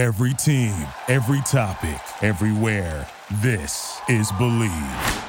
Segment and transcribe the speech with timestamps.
[0.00, 0.74] Every team,
[1.08, 3.06] every topic, everywhere.
[3.42, 5.24] This is Believe.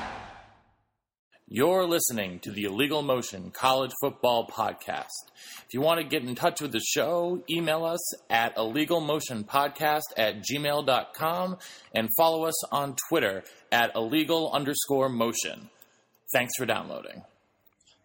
[1.45, 5.09] You're listening to the Illegal Motion College Football Podcast.
[5.65, 7.99] If you want to get in touch with the show, email us
[8.29, 11.57] at illegalmotionpodcast at gmail.com
[11.93, 13.43] and follow us on Twitter
[13.73, 15.69] at illegal underscore motion.
[16.31, 17.23] Thanks for downloading.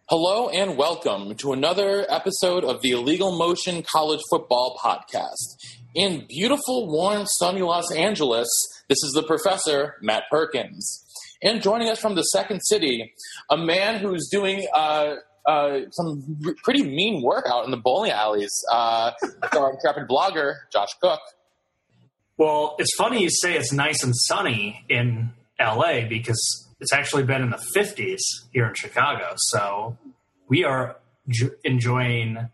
[0.09, 5.57] Hello and welcome to another episode of the Illegal Motion College Football Podcast.
[5.97, 8.47] In beautiful, warm, sunny Los Angeles,
[8.87, 11.03] this is the professor, Matt Perkins.
[11.41, 13.13] And joining us from the second city,
[13.49, 15.15] a man who's doing uh,
[15.47, 19.09] uh, some r- pretty mean work out in the bowling alleys, uh,
[19.57, 21.19] our intrepid blogger, Josh Cook.
[22.37, 27.41] Well, it's funny you say it's nice and sunny in LA because it's actually been
[27.41, 28.19] in the 50s
[28.53, 29.33] here in Chicago.
[29.37, 29.97] So
[30.47, 32.49] we are j- enjoying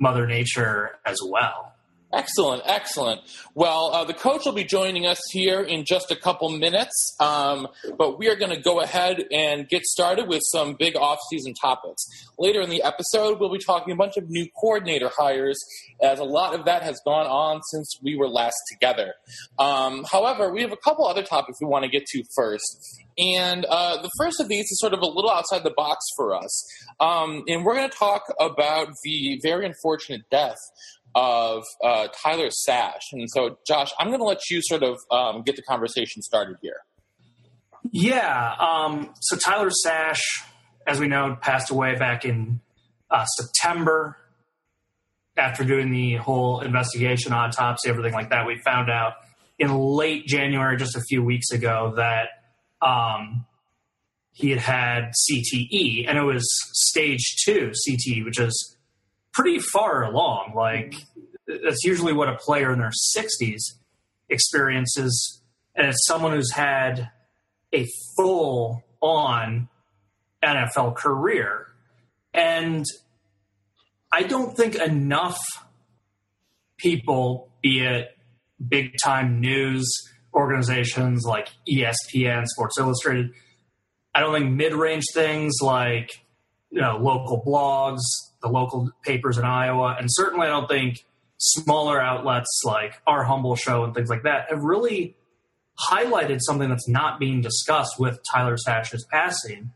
[0.00, 1.71] Mother Nature as well.
[2.12, 3.22] Excellent, excellent.
[3.54, 7.68] Well, uh, the coach will be joining us here in just a couple minutes, um,
[7.96, 12.04] but we are going to go ahead and get started with some big off-season topics.
[12.38, 15.58] Later in the episode, we'll be talking a bunch of new coordinator hires,
[16.02, 19.14] as a lot of that has gone on since we were last together.
[19.58, 23.00] Um, however, we have a couple other topics we want to get to first.
[23.18, 26.34] And uh, the first of these is sort of a little outside the box for
[26.34, 26.64] us.
[27.00, 30.58] Um, and we're going to talk about the very unfortunate death
[31.14, 33.02] of uh, Tyler Sash.
[33.12, 36.56] And so, Josh, I'm going to let you sort of um, get the conversation started
[36.62, 36.76] here.
[37.90, 38.54] Yeah.
[38.58, 40.20] Um, so Tyler Sash,
[40.86, 42.60] as we know, passed away back in
[43.10, 44.16] uh, September
[45.36, 48.46] after doing the whole investigation, autopsy, everything like that.
[48.46, 49.14] We found out
[49.58, 52.28] in late January, just a few weeks ago, that
[52.80, 53.46] um,
[54.32, 58.76] he had had CTE, and it was stage two CTE, which is
[59.32, 60.52] pretty far along.
[60.54, 60.94] Like
[61.46, 63.60] that's usually what a player in their 60s
[64.28, 65.42] experiences,
[65.74, 67.10] and it's someone who's had
[67.74, 69.68] a full on
[70.42, 71.66] NFL career.
[72.34, 72.84] And
[74.12, 75.38] I don't think enough
[76.78, 78.16] people, be it
[78.66, 79.90] big time news
[80.34, 83.30] organizations like ESPN, Sports Illustrated,
[84.14, 86.10] I don't think mid range things like
[86.70, 88.00] you know local blogs,
[88.42, 91.04] the local papers in Iowa, and certainly I don't think
[91.38, 95.16] smaller outlets like our humble show and things like that have really
[95.90, 99.72] highlighted something that's not being discussed with Tyler Sash's passing,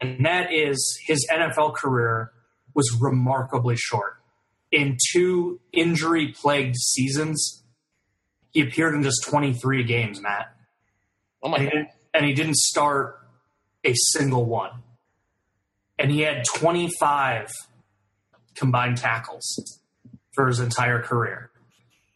[0.00, 2.32] and that is his NFL career
[2.74, 4.14] was remarkably short.
[4.70, 7.62] In two injury plagued seasons,
[8.50, 10.54] he appeared in just 23 games, Matt.
[11.42, 13.20] Oh my And and he didn't start
[13.84, 14.82] a single one.
[15.98, 17.50] And he had 25
[18.58, 19.78] combined tackles
[20.34, 21.50] for his entire career.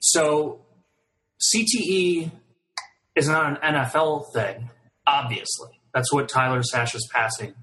[0.00, 0.60] So
[1.54, 2.30] CTE
[3.16, 4.70] is not an NFL thing,
[5.06, 5.70] obviously.
[5.94, 7.54] That's what Tyler Sash's passing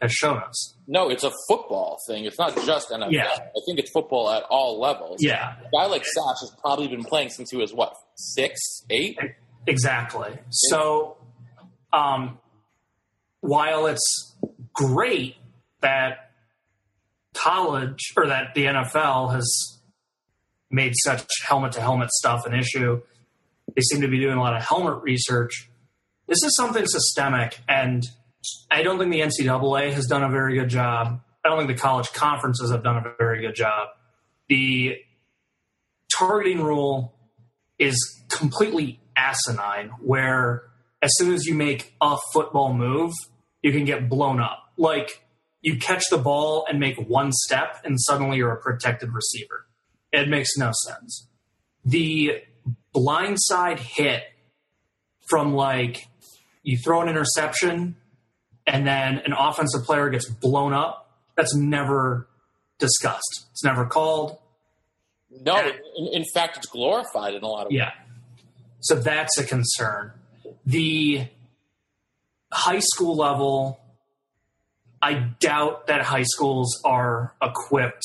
[0.00, 0.74] has shown us.
[0.88, 2.24] No, it's a football thing.
[2.24, 3.12] It's not just NFL.
[3.12, 3.28] Yeah.
[3.30, 5.18] I think it's football at all levels.
[5.20, 8.58] Yeah, A guy like Sash has probably been playing since he was, what, six,
[8.90, 9.16] eight?
[9.66, 10.32] exactly.
[10.50, 11.16] So,
[11.92, 12.38] um,
[13.42, 14.34] while it's
[14.74, 15.36] great
[15.82, 16.31] that
[17.34, 19.80] college or that the NFL has
[20.70, 23.00] made such helmet to helmet stuff an issue,
[23.74, 25.70] they seem to be doing a lot of helmet research.
[26.26, 28.04] This is something systemic, and
[28.70, 31.20] I don't think the NCAA has done a very good job.
[31.44, 33.88] I don't think the college conferences have done a very good job.
[34.48, 34.98] The
[36.16, 37.14] targeting rule
[37.78, 37.96] is
[38.28, 40.64] completely asinine, where
[41.02, 43.12] as soon as you make a football move,
[43.62, 44.72] you can get blown up.
[44.76, 45.24] Like
[45.62, 49.66] you catch the ball and make one step, and suddenly you're a protected receiver.
[50.12, 51.28] It makes no sense.
[51.84, 52.42] The
[52.94, 54.24] blindside hit
[55.26, 56.06] from like
[56.62, 57.96] you throw an interception
[58.66, 62.28] and then an offensive player gets blown up, that's never
[62.78, 63.46] discussed.
[63.52, 64.38] It's never called.
[65.30, 65.56] No,
[65.96, 67.78] in, in fact, it's glorified in a lot of ways.
[67.78, 67.90] Yeah.
[68.80, 70.12] So that's a concern.
[70.66, 71.26] The
[72.52, 73.80] high school level,
[75.02, 78.04] I doubt that high schools are equipped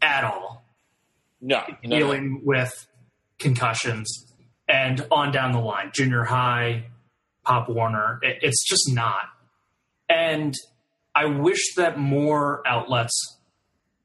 [0.00, 0.64] at all
[1.40, 1.98] No, no, no.
[1.98, 2.72] dealing with
[3.38, 4.32] concussions
[4.66, 6.86] and on down the line, junior high,
[7.44, 8.18] Pop Warner.
[8.22, 9.24] It, it's just not.
[10.08, 10.54] And
[11.14, 13.38] I wish that more outlets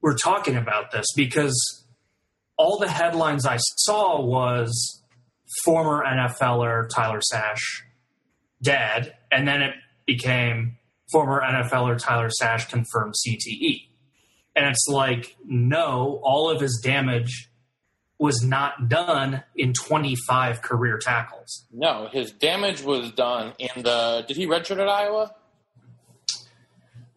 [0.02, 1.86] were talking about this because
[2.58, 5.02] all the headlines I saw was
[5.64, 7.84] former NFLer Tyler Sash
[8.62, 9.76] dead, and then it
[10.06, 10.78] became
[11.12, 13.88] former NFLer Tyler Sash confirmed CTE.
[14.56, 17.50] And it's like, no, all of his damage
[18.18, 21.66] was not done in 25 career tackles.
[21.72, 24.26] No, his damage was done in the.
[24.28, 25.34] Did he redshirt at Iowa?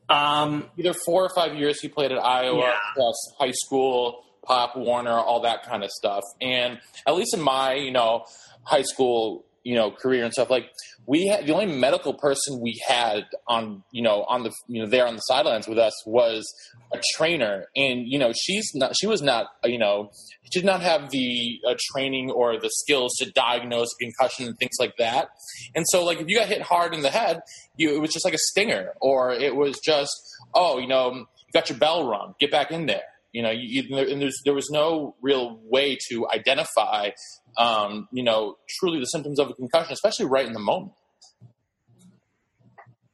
[0.09, 2.77] Um, Either four or five years he played at Iowa, Yeah.
[2.95, 6.23] plus high school, Pop Warner, all that kind of stuff.
[6.41, 8.25] And at least in my, you know,
[8.65, 10.71] high school, you know, career and stuff, like
[11.07, 14.89] we had the only medical person we had on, you know, on the, you know,
[14.89, 16.45] there on the sidelines with us was
[16.93, 20.11] a trainer, and you know, she's not, she was not, you know,
[20.45, 24.77] she did not have the uh, training or the skills to diagnose concussion and things
[24.79, 25.29] like that.
[25.75, 27.41] And so, like, if you got hit hard in the head,
[27.77, 30.13] you it was just like a stinger, or it was just,
[30.55, 33.03] oh, you know, you got your bell rung, get back in there.
[33.33, 37.11] You know, you, and there was no real way to identify,
[37.57, 40.93] um, you know, truly the symptoms of a concussion, especially right in the moment.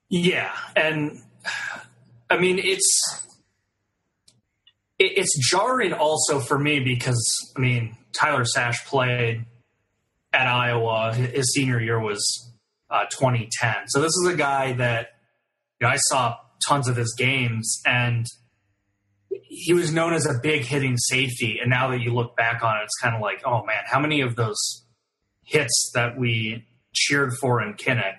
[0.09, 1.23] yeah, and
[2.31, 3.27] I mean it's
[4.99, 9.45] it, it's jarring also for me because I mean Tyler Sash played
[10.33, 11.15] at Iowa.
[11.15, 12.21] His senior year was
[12.91, 15.09] uh, 2010, so this is a guy that
[15.81, 16.37] you know, I saw
[16.67, 18.27] tons of his games and
[19.49, 21.59] he was known as a big hitting safety.
[21.61, 23.99] And now that you look back on it, it's kind of like, oh man, how
[23.99, 24.85] many of those
[25.45, 28.19] hits that we cheered for in Kinnick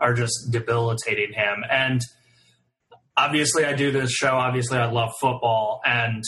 [0.00, 1.64] are just debilitating him?
[1.70, 2.00] And
[3.16, 4.32] obviously, I do this show.
[4.32, 5.80] Obviously, I love football.
[5.84, 6.24] And,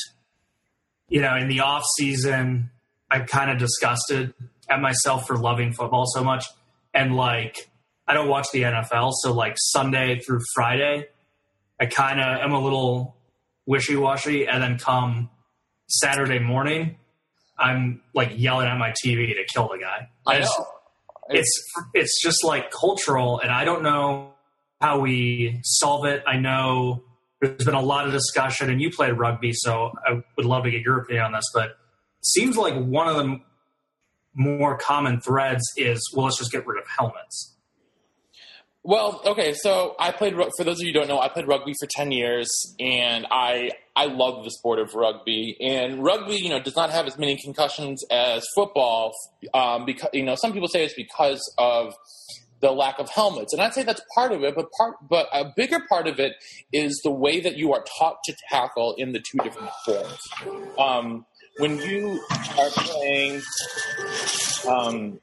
[1.09, 2.71] you know, in the off season,
[3.11, 4.33] I'm kind of disgusted
[4.71, 6.45] at myself for loving football so much.
[6.95, 7.57] And like,
[8.07, 9.11] I don't watch the NFL.
[9.23, 11.09] So, like, Sunday through Friday,
[11.81, 13.16] I kind of am a little
[13.67, 14.47] wishy washy.
[14.47, 15.29] And then come
[15.89, 16.97] Saturday morning,
[17.59, 20.09] I'm like yelling at my TV to kill the guy.
[20.27, 20.67] I just- know.
[21.31, 24.33] it's it's just like cultural and i don't know
[24.81, 27.03] how we solve it i know
[27.41, 30.71] there's been a lot of discussion and you played rugby so i would love to
[30.71, 31.77] get your opinion on this but it
[32.27, 33.41] seems like one of the
[34.35, 37.56] more common threads is well let's just get rid of helmets
[38.87, 40.35] Well, okay, so I played.
[40.57, 42.49] For those of you who don't know, I played rugby for ten years,
[42.79, 45.57] and I I love the sport of rugby.
[45.61, 49.13] And rugby, you know, does not have as many concussions as football.
[49.53, 51.95] Um, because you know, some people say it's because of
[52.61, 54.55] the lack of helmets, and I'd say that's part of it.
[54.55, 56.35] But part, but a bigger part of it
[56.73, 60.29] is the way that you are taught to tackle in the two different sports.
[60.79, 61.27] Um,
[61.59, 62.23] when you
[62.57, 63.43] are playing,
[64.69, 65.19] um,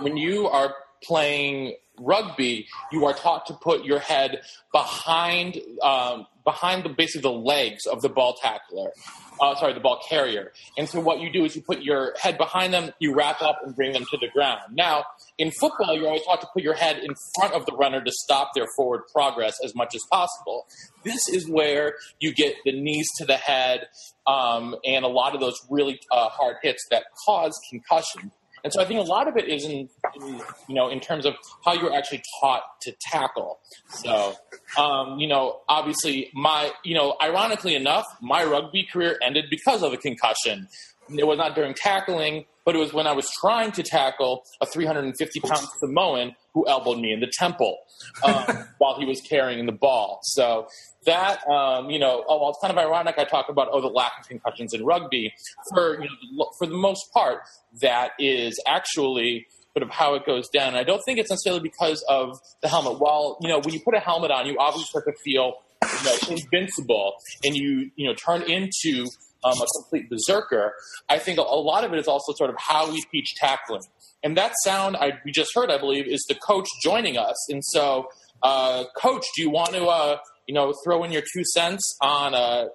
[0.00, 4.40] when you are playing rugby, you are taught to put your head
[4.72, 8.92] behind um, behind the basically the legs of the ball tackler.
[9.38, 10.52] Uh, sorry, the ball carrier.
[10.78, 13.60] And so what you do is you put your head behind them, you wrap up
[13.62, 14.60] and bring them to the ground.
[14.72, 15.04] Now,
[15.36, 18.10] in football, you're always taught to put your head in front of the runner to
[18.10, 20.66] stop their forward progress as much as possible.
[21.04, 23.88] This is where you get the knees to the head
[24.26, 28.30] um, and a lot of those really uh, hard hits that cause concussion.
[28.66, 31.24] And so I think a lot of it is in, in you know in terms
[31.24, 33.60] of how you're actually taught to tackle.
[33.90, 34.34] So
[34.76, 39.92] um, you know, obviously my you know, ironically enough, my rugby career ended because of
[39.92, 40.66] a concussion.
[41.10, 44.66] It was not during tackling, but it was when I was trying to tackle a
[44.66, 47.78] 350 pound Samoan who elbowed me in the temple
[48.24, 48.44] um,
[48.78, 50.18] while he was carrying the ball.
[50.22, 50.66] So
[51.04, 53.16] that um, you know, oh, well, it's kind of ironic.
[53.18, 55.32] I talk about oh the lack of concussions in rugby.
[55.72, 57.40] For you know, for the most part,
[57.80, 60.68] that is actually sort of how it goes down.
[60.68, 62.98] And I don't think it's necessarily because of the helmet.
[62.98, 65.54] While you know, when you put a helmet on, you obviously start to feel
[65.84, 67.14] you know, invincible,
[67.44, 69.06] and you you know turn into
[69.46, 70.72] um, a complete berserker.
[71.08, 73.82] I think a, lot of it is also sort of how we teach tackling.
[74.22, 77.36] And that sound I, we just heard, I believe, is the coach joining us.
[77.50, 78.08] And so,
[78.42, 82.34] uh, coach, do you want to, uh, you know, throw in your two cents on
[82.34, 82.66] uh,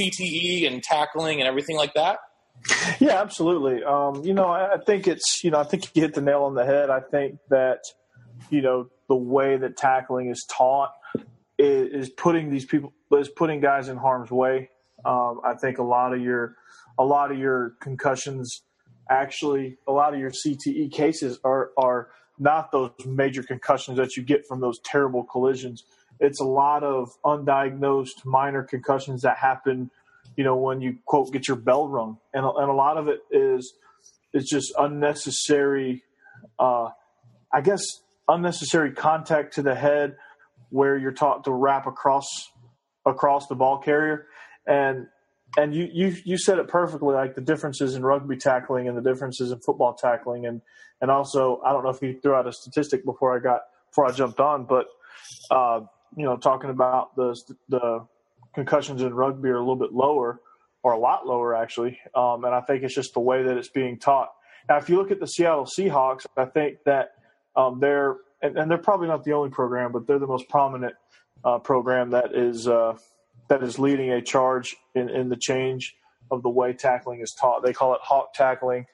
[0.00, 2.18] CTE and tackling and everything like that?
[2.98, 3.84] Yeah, absolutely.
[3.84, 6.42] Um, you know, I, I think it's you know I think you hit the nail
[6.42, 6.90] on the head.
[6.90, 7.78] I think that
[8.50, 10.90] you know the way that tackling is taught
[11.56, 14.70] is, is putting these people is putting guys in harm's way.
[15.04, 16.56] Um, I think a lot of your
[16.98, 18.62] a lot of your concussions
[19.10, 24.22] actually a lot of your CTE cases are are not those major concussions that you
[24.22, 25.84] get from those terrible collisions.
[26.20, 29.90] It's a lot of undiagnosed minor concussions that happen
[30.38, 33.18] you know, when you quote get your bell rung, and and a lot of it
[33.32, 33.74] is
[34.32, 36.04] is just unnecessary.
[36.60, 36.90] Uh,
[37.52, 37.82] I guess
[38.28, 40.16] unnecessary contact to the head,
[40.70, 42.28] where you're taught to wrap across
[43.04, 44.27] across the ball carrier,
[44.68, 45.06] and
[45.56, 49.02] and you you you said it perfectly, like the differences in rugby tackling and the
[49.02, 50.60] differences in football tackling, and
[51.00, 54.06] and also I don't know if you threw out a statistic before I got before
[54.06, 54.86] I jumped on, but
[55.50, 55.80] uh,
[56.16, 57.34] you know, talking about the
[57.68, 58.06] the
[58.54, 60.40] concussions in rugby are a little bit lower,
[60.82, 61.98] or a lot lower actually.
[62.14, 64.28] Um, and I think it's just the way that it's being taught.
[64.68, 67.12] Now, if you look at the Seattle Seahawks, I think that
[67.56, 70.94] um, they're and, and, they're probably not the only program, but they're the most prominent
[71.44, 72.96] uh, program that is uh,
[73.48, 75.96] that is leading a charge in, in the change
[76.30, 77.62] of the way tackling is taught.
[77.64, 78.86] They call it hawk tackling.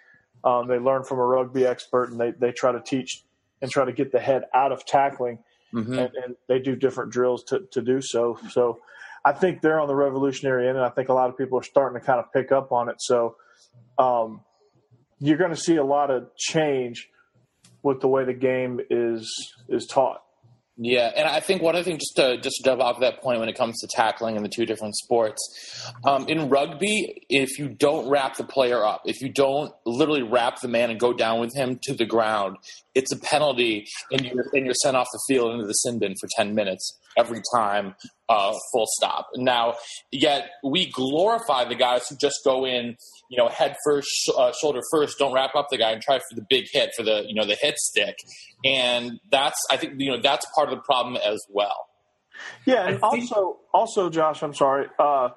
[0.45, 3.25] Um, they learn from a rugby expert, and they they try to teach
[3.63, 5.39] and try to get the head out of tackling,
[5.73, 5.93] mm-hmm.
[5.93, 8.39] and, and, they do different drills to to do so.
[8.51, 8.81] So.
[9.27, 11.63] I think they're on the revolutionary end, and I think a lot of people are
[11.63, 12.97] starting to kind of pick up on it.
[12.99, 13.37] So,
[13.99, 14.43] um,
[15.19, 17.09] you're going to see a lot of change
[17.83, 19.33] with the way the game is
[19.69, 20.23] is taught.
[20.77, 23.39] Yeah, and I think one other thing, just to just to jump off that point,
[23.39, 25.41] when it comes to tackling in the two different sports,
[26.05, 30.61] um, in rugby, if you don't wrap the player up, if you don't literally wrap
[30.61, 32.57] the man and go down with him to the ground,
[32.93, 36.17] it's a penalty, and you're and you're sent off the field into the sin bin
[36.21, 37.95] for ten minutes every time,
[38.29, 39.29] uh, full stop.
[39.37, 39.75] Now,
[40.11, 42.97] yet we glorify the guys who just go in,
[43.29, 46.35] you know, head first, uh, shoulder first, don't wrap up the guy and try for
[46.35, 48.17] the big hit for the, you know, the hit stick.
[48.65, 51.89] And that's, I think, you know, that's part of the problem as well.
[52.67, 54.89] Yeah, and also, also, Josh, I'm sorry.
[54.99, 55.29] Uh,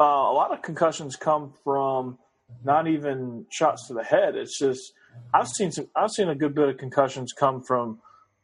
[0.00, 2.18] uh, a lot of concussions come from
[2.64, 4.34] not even shots to the head.
[4.36, 4.92] It's just
[5.34, 5.88] I've seen some.
[5.94, 7.98] I've seen a good bit of concussions come from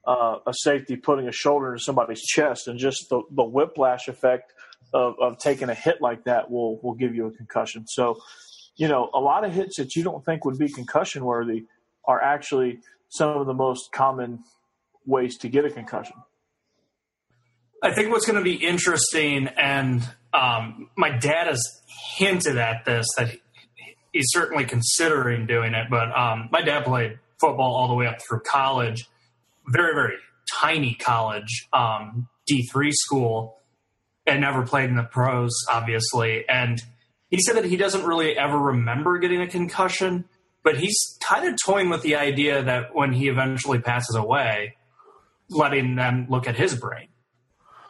[0.06, 4.52] uh, a safety putting a shoulder into somebody's chest, and just the, the whiplash effect
[4.92, 7.87] of, of taking a hit like that will will give you a concussion.
[7.87, 8.18] So,
[8.76, 11.64] you know, a lot of hits that you don't think would be concussion worthy
[12.06, 14.44] are actually some of the most common
[15.06, 16.16] ways to get a concussion.
[17.82, 21.62] I think what's going to be interesting, and um, my dad has
[22.16, 23.30] hinted at this that
[24.12, 25.88] he's certainly considering doing it.
[25.90, 29.06] But um, my dad played football all the way up through college,
[29.68, 30.14] very very
[30.61, 33.61] tiny college um, D3 school
[34.26, 36.44] and never played in the pros obviously.
[36.49, 36.83] And
[37.28, 40.26] he said that he doesn't really ever remember getting a concussion
[40.62, 44.76] but he's kind of toying with the idea that when he eventually passes away
[45.50, 47.09] letting them look at his brain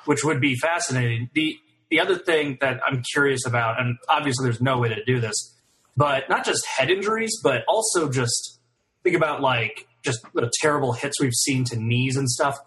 [0.05, 1.31] which would be fascinating.
[1.35, 1.59] The
[1.91, 5.55] the other thing that I'm curious about and obviously there's no way to do this
[5.97, 8.59] but not just head injuries but also just
[9.03, 12.59] think about like just the terrible hits we've seen to knees and stuff.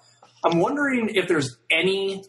[0.43, 2.23] I'm wondering if there's any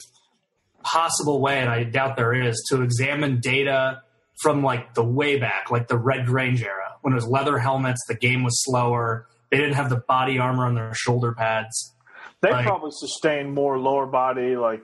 [0.83, 4.03] possible way, and I doubt there is, to examine data
[4.43, 8.01] from like the way back, like the Red Grange era, when it was leather helmets,
[8.09, 11.95] the game was slower, they didn't have the body armor on their shoulder pads.
[12.41, 14.83] They like, probably sustained more lower body, like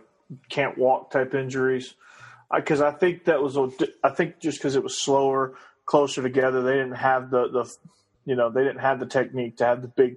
[0.49, 1.95] can't walk type injuries.
[2.55, 3.57] Because I, I think that was,
[4.03, 5.55] I think just because it was slower,
[5.87, 7.71] closer together, they didn't have the the
[8.25, 10.17] you know, they didn't have the technique to have the big,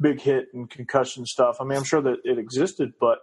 [0.00, 1.56] big hit and concussion stuff.
[1.60, 3.18] I mean, I'm sure that it existed, but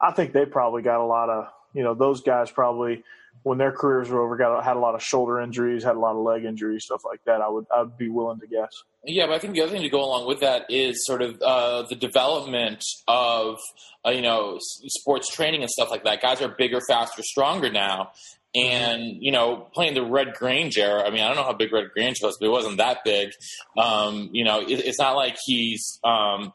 [0.00, 3.02] I think they probably got a lot of, you know, those guys probably
[3.42, 6.16] when their careers were over, got had a lot of shoulder injuries, had a lot
[6.16, 7.40] of leg injuries, stuff like that.
[7.40, 8.70] I would I'd be willing to guess.
[9.04, 11.40] Yeah, but I think the other thing to go along with that is sort of
[11.42, 13.58] uh, the development of
[14.06, 16.22] uh, you know sports training and stuff like that.
[16.22, 18.12] Guys are bigger, faster, stronger now,
[18.54, 21.02] and you know, playing the Red Grange era.
[21.04, 23.30] I mean, I don't know how big Red Grange was, but it wasn't that big.
[23.76, 26.52] Um, you know, it, it's not like he's um,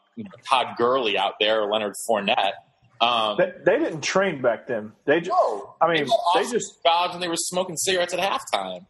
[0.48, 2.52] Todd Gurley out there or Leonard Fournette.
[3.00, 4.92] Um, they, they, didn't train back then.
[5.06, 8.20] They just, no, I mean, they, they just jobs and they were smoking cigarettes at
[8.20, 8.84] halftime.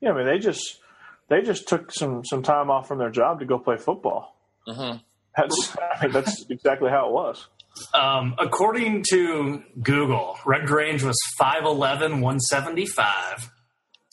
[0.00, 0.80] Yeah, I mean, they just
[1.28, 4.36] they just took some some time off from their job to go play football.
[4.66, 4.98] Mm-hmm.
[5.36, 7.46] That's I mean, that's exactly how it was.
[7.94, 13.50] Um, according to Google, Red Grange was 5'11", 175.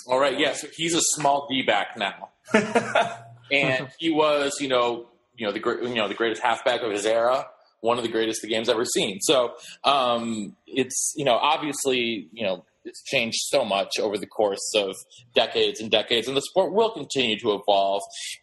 [0.08, 2.29] All right, yeah, so he's a small D back now,
[3.51, 7.05] and he was, you know, you know the you know the greatest halfback of his
[7.05, 7.46] era,
[7.82, 9.20] one of the greatest the game's ever seen.
[9.22, 9.53] So
[9.84, 14.95] um, it's you know obviously you know it's changed so much over the course of
[15.35, 18.01] decades and decades, and the sport will continue to evolve.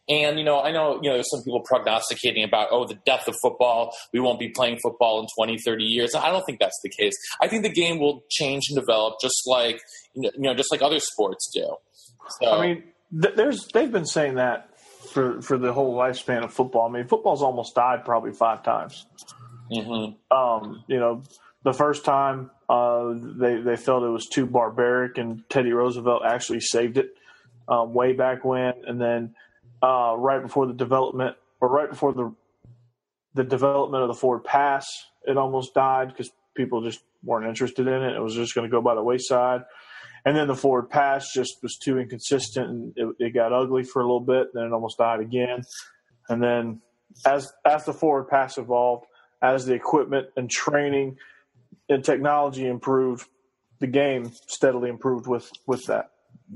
[0.08, 3.28] And you know, I know you know there's some people prognosticating about oh the death
[3.28, 6.14] of football, we won't be playing football in 20, 30 years.
[6.14, 7.14] I don't think that's the case.
[7.42, 9.80] I think the game will change and develop just like
[10.14, 11.76] you know just like other sports do.
[12.40, 12.84] So, I mean,
[13.20, 14.70] th- there's they've been saying that
[15.12, 16.88] for for the whole lifespan of football.
[16.88, 19.06] I mean, football's almost died probably five times.
[19.72, 20.36] Mm-hmm.
[20.36, 21.22] Um, you know,
[21.62, 26.60] the first time uh, they they felt it was too barbaric, and Teddy Roosevelt actually
[26.60, 27.14] saved it
[27.68, 28.72] um, way back when.
[28.86, 29.34] And then
[29.82, 32.34] uh, right before the development, or right before the
[33.34, 34.86] the development of the forward pass,
[35.24, 38.16] it almost died because people just weren't interested in it.
[38.16, 39.62] It was just going to go by the wayside.
[40.24, 44.02] And then the forward pass just was too inconsistent, and it, it got ugly for
[44.02, 44.48] a little bit.
[44.52, 45.62] Then it almost died again.
[46.28, 46.80] And then
[47.26, 49.06] as as the forward pass evolved,
[49.42, 51.16] as the equipment and training
[51.90, 53.26] and technology improved,
[53.78, 56.10] the game steadily improved with with that.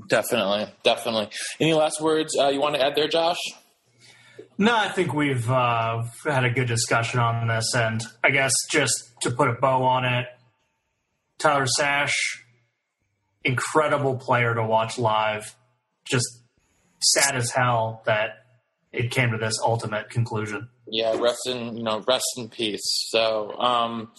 [0.07, 1.29] Definitely, definitely.
[1.59, 3.39] Any last words uh, you want to add there, Josh?
[4.57, 9.11] No, I think we've uh, had a good discussion on this, and I guess just
[9.21, 10.27] to put a bow on it,
[11.37, 12.43] Tyler Sash,
[13.43, 15.55] incredible player to watch live.
[16.05, 16.27] Just
[17.01, 18.45] sad as hell that
[18.91, 20.69] it came to this ultimate conclusion.
[20.87, 22.83] Yeah, rest in you know rest in peace.
[23.09, 24.11] So, um,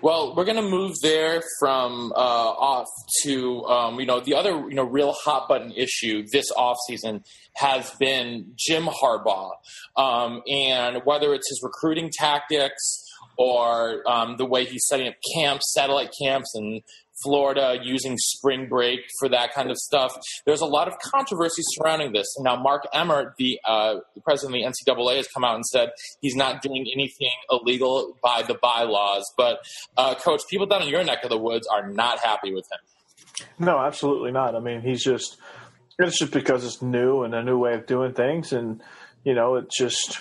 [0.00, 2.86] well, we're gonna move there from uh, off
[3.22, 7.22] to um, you know the other you know real hot button issue this off season
[7.56, 9.52] has been Jim Harbaugh,
[9.96, 13.02] um, and whether it's his recruiting tactics
[13.38, 16.82] or um, the way he's setting up camps, satellite camps, and
[17.22, 20.12] Florida using spring break for that kind of stuff.
[20.44, 22.26] There's a lot of controversy surrounding this.
[22.40, 25.90] Now, Mark Emmert, the, uh, the president of the NCAA, has come out and said
[26.20, 29.24] he's not doing anything illegal by the bylaws.
[29.36, 29.60] But,
[29.96, 33.46] uh, Coach, people down in your neck of the woods are not happy with him.
[33.58, 34.54] No, absolutely not.
[34.54, 35.36] I mean, he's just
[35.98, 38.82] it's just because it's new and a new way of doing things, and
[39.24, 40.20] you know, it's just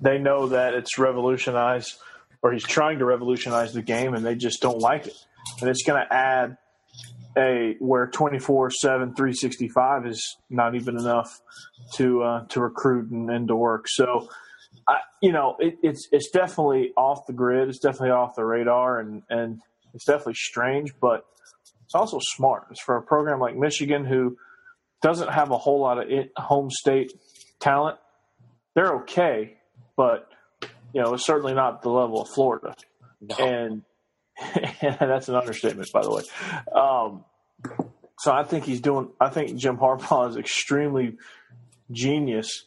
[0.00, 1.94] they know that it's revolutionized,
[2.42, 5.16] or he's trying to revolutionize the game, and they just don't like it
[5.60, 6.56] and it's going to add
[7.36, 11.40] a where 24 7 365 is not even enough
[11.94, 13.86] to uh, to recruit and, and, to work.
[13.88, 14.28] So
[14.88, 17.68] I, you know it, it's it's definitely off the grid.
[17.68, 19.60] It's definitely off the radar and and
[19.94, 21.24] it's definitely strange but
[21.84, 22.66] it's also smart.
[22.70, 24.36] It's for a program like michigan who
[25.02, 27.12] doesn't have a whole lot of home state
[27.60, 27.98] talent.
[28.74, 29.56] They're okay
[29.96, 30.28] but
[30.92, 32.74] you know it's certainly not the level of florida.
[33.20, 33.36] No.
[33.36, 33.82] and
[34.80, 36.22] that's an understatement, by the way.
[36.74, 37.24] Um,
[38.18, 39.10] so I think he's doing.
[39.20, 41.16] I think Jim Harbaugh is extremely
[41.90, 42.66] genius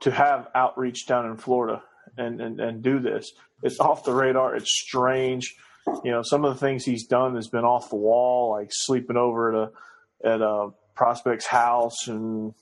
[0.00, 1.82] to have outreach down in Florida
[2.16, 3.32] and, and, and do this.
[3.62, 4.54] It's off the radar.
[4.56, 5.56] It's strange.
[6.02, 9.16] You know, some of the things he's done has been off the wall, like sleeping
[9.16, 12.54] over at a at a prospect's house and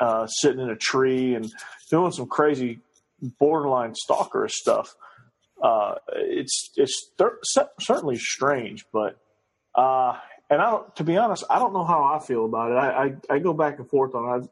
[0.00, 1.52] uh, sitting in a tree and
[1.90, 2.80] doing some crazy
[3.38, 4.94] borderline stalker stuff
[5.66, 7.10] uh, it's it's
[7.80, 9.18] certainly strange, but
[9.74, 10.16] uh,
[10.48, 10.96] and I don't.
[10.96, 12.74] To be honest, I don't know how I feel about it.
[12.74, 14.50] I I, I go back and forth on it.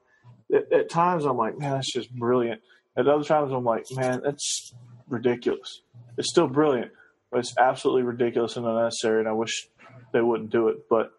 [0.56, 2.60] At, at, times, I'm like, man, that's just brilliant.
[2.96, 4.74] At other times, I'm like, man, that's
[5.08, 5.82] ridiculous.
[6.18, 6.90] It's still brilliant,
[7.30, 9.20] but it's absolutely ridiculous and unnecessary.
[9.20, 9.68] And I wish
[10.12, 11.12] they wouldn't do it, but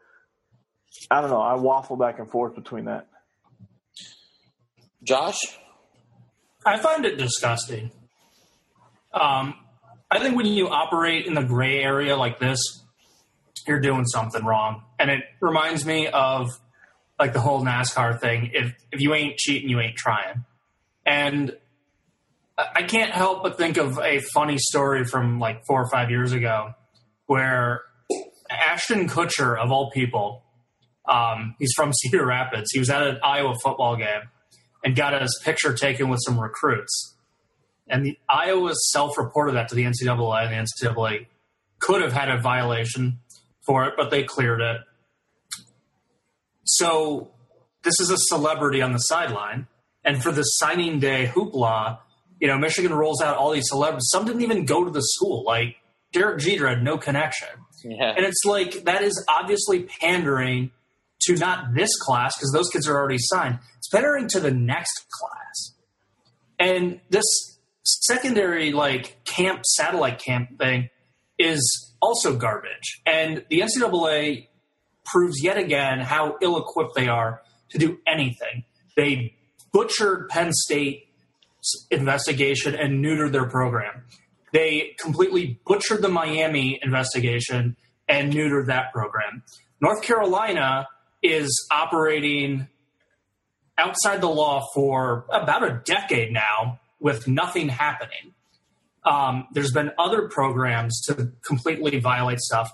[1.10, 1.42] I don't know.
[1.42, 3.08] I waffle back and forth between that.
[5.04, 5.40] Josh,
[6.66, 7.92] I find it disgusting.
[9.14, 9.56] Um,
[10.10, 12.60] I think when you operate in the gray area like this,
[13.68, 14.84] you're doing something wrong.
[15.00, 16.50] And it reminds me of
[17.20, 18.52] like the whole NASCAR thing.
[18.54, 20.46] If if you ain't cheating, you ain't trying.
[21.06, 21.56] And
[22.58, 26.32] I can't help but think of a funny story from like four or five years
[26.32, 26.74] ago
[27.26, 27.82] where
[28.50, 30.44] Ashton Kutcher, of all people,
[31.10, 32.72] um, he's from Cedar Rapids.
[32.72, 34.30] He was at an Iowa football game
[34.84, 37.15] and got his picture taken with some recruits.
[37.88, 41.28] And the Iowa self-reported that to the NCAA, and the NCAA
[41.80, 43.20] could have had a violation
[43.66, 44.78] for it, but they cleared it.
[46.64, 47.32] So
[47.84, 49.68] this is a celebrity on the sideline,
[50.04, 52.00] and for the signing day hoopla,
[52.40, 54.08] you know, Michigan rolls out all these celebrities.
[54.12, 55.44] Some didn't even go to the school.
[55.46, 55.78] Like
[56.12, 57.50] Derek Jeter had no connection,
[57.84, 58.14] yeah.
[58.16, 60.72] and it's like that is obviously pandering
[61.22, 63.60] to not this class because those kids are already signed.
[63.78, 65.74] It's pandering to the next class,
[66.60, 67.55] and this
[67.86, 70.90] secondary like camp satellite camp thing
[71.38, 73.02] is also garbage.
[73.06, 74.48] And the ncaa
[75.06, 78.64] proves yet again how ill-equipped they are to do anything.
[78.96, 79.36] They
[79.72, 81.08] butchered penn state
[81.92, 84.06] investigation and neutered their program.
[84.52, 87.76] They completely butchered the miami investigation
[88.08, 89.44] and neutered that program.
[89.82, 90.88] North carolina
[91.22, 92.68] is operating
[93.78, 98.34] outside the law for about a decade now with nothing happening.
[99.04, 102.72] Um, there's been other programs to completely violate stuff.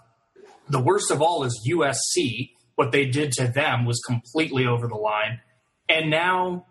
[0.69, 2.51] The worst of all is USC.
[2.75, 5.41] What they did to them was completely over the line.
[5.89, 6.65] And now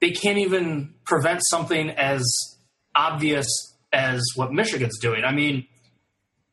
[0.00, 2.24] they can't even prevent something as
[2.96, 3.46] obvious
[3.92, 5.24] as what Michigan's doing.
[5.24, 5.66] I mean,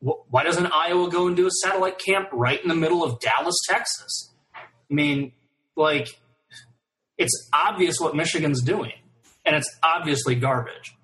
[0.00, 3.18] wh- why doesn't Iowa go and do a satellite camp right in the middle of
[3.18, 4.32] Dallas, Texas?
[4.54, 5.32] I mean,
[5.76, 6.20] like,
[7.18, 8.92] it's obvious what Michigan's doing
[9.44, 10.94] and it's obviously garbage.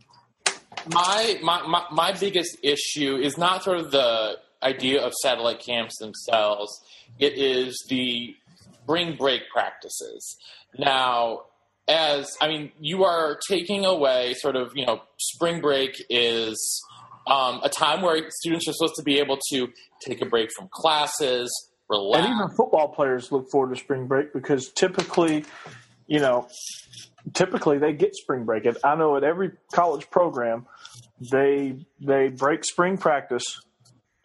[0.93, 5.99] My, my, my, my biggest issue is not sort of the idea of satellite camps
[5.99, 6.71] themselves,
[7.19, 8.35] it is the
[8.83, 10.37] spring break practices.
[10.79, 11.43] Now,
[11.89, 16.83] as I mean, you are taking away sort of, you know, spring break is
[17.27, 19.69] um, a time where students are supposed to be able to
[20.05, 21.51] take a break from classes,
[21.89, 22.27] relax.
[22.27, 25.45] And even football players look forward to spring break because typically,
[26.07, 26.49] you know,
[27.35, 28.67] typically they get spring break.
[28.85, 30.67] I know at every college program,
[31.31, 33.61] they they break spring practice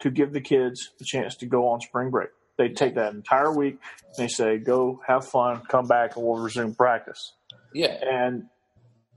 [0.00, 2.30] to give the kids the chance to go on spring break.
[2.58, 3.78] They take that entire week
[4.08, 7.32] and they say, "Go have fun, come back, and we'll resume practice."
[7.72, 8.44] yeah, And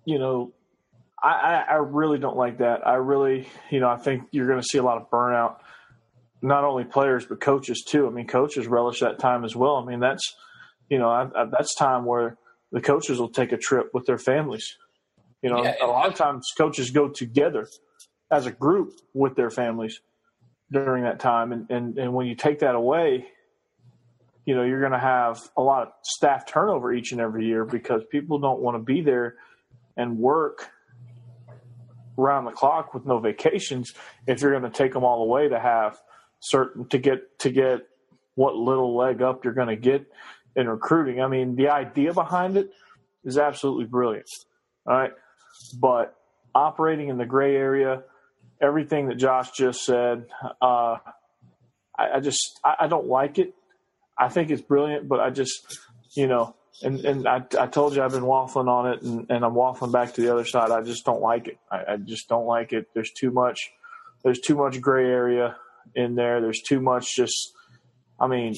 [0.05, 0.51] you know,
[1.21, 2.85] I, I, I really don't like that.
[2.85, 5.57] I really, you know, I think you're going to see a lot of burnout.
[6.41, 8.07] Not only players but coaches too.
[8.07, 9.75] I mean, coaches relish that time as well.
[9.75, 10.35] I mean, that's
[10.89, 12.37] you know, I, I, that's time where
[12.71, 14.77] the coaches will take a trip with their families.
[15.41, 17.67] You know, Yeah, a lot of times coaches go together
[18.31, 20.01] as a group with their families
[20.71, 23.27] during that time, and and, and when you take that away,
[24.45, 27.65] you know, you're going to have a lot of staff turnover each and every year
[27.65, 29.35] because people don't want to be there
[29.95, 30.71] and work
[32.17, 33.93] around the clock with no vacations
[34.27, 35.99] if you're going to take them all away to have
[36.39, 37.81] certain to get to get
[38.35, 40.05] what little leg up you're going to get
[40.55, 41.21] in recruiting.
[41.21, 42.71] I mean, the idea behind it
[43.23, 44.27] is absolutely brilliant.
[44.87, 45.13] All right.
[45.79, 46.15] But
[46.55, 48.03] operating in the gray area,
[48.61, 50.25] everything that Josh just said,
[50.61, 50.97] uh,
[51.97, 53.53] I, I just I, I don't like it.
[54.17, 55.79] I think it's brilliant, but I just
[56.15, 59.45] you know, and and I, I told you I've been waffling on it, and, and
[59.45, 60.71] I'm waffling back to the other side.
[60.71, 61.57] I just don't like it.
[61.71, 62.87] I, I just don't like it.
[62.93, 63.71] There's too much.
[64.23, 65.55] There's too much gray area
[65.95, 66.41] in there.
[66.41, 67.53] There's too much just.
[68.21, 68.53] I mean,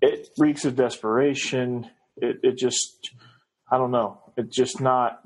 [0.00, 1.88] it reeks of desperation.
[2.16, 3.10] It it just.
[3.72, 4.20] I don't know.
[4.36, 5.22] It's just not.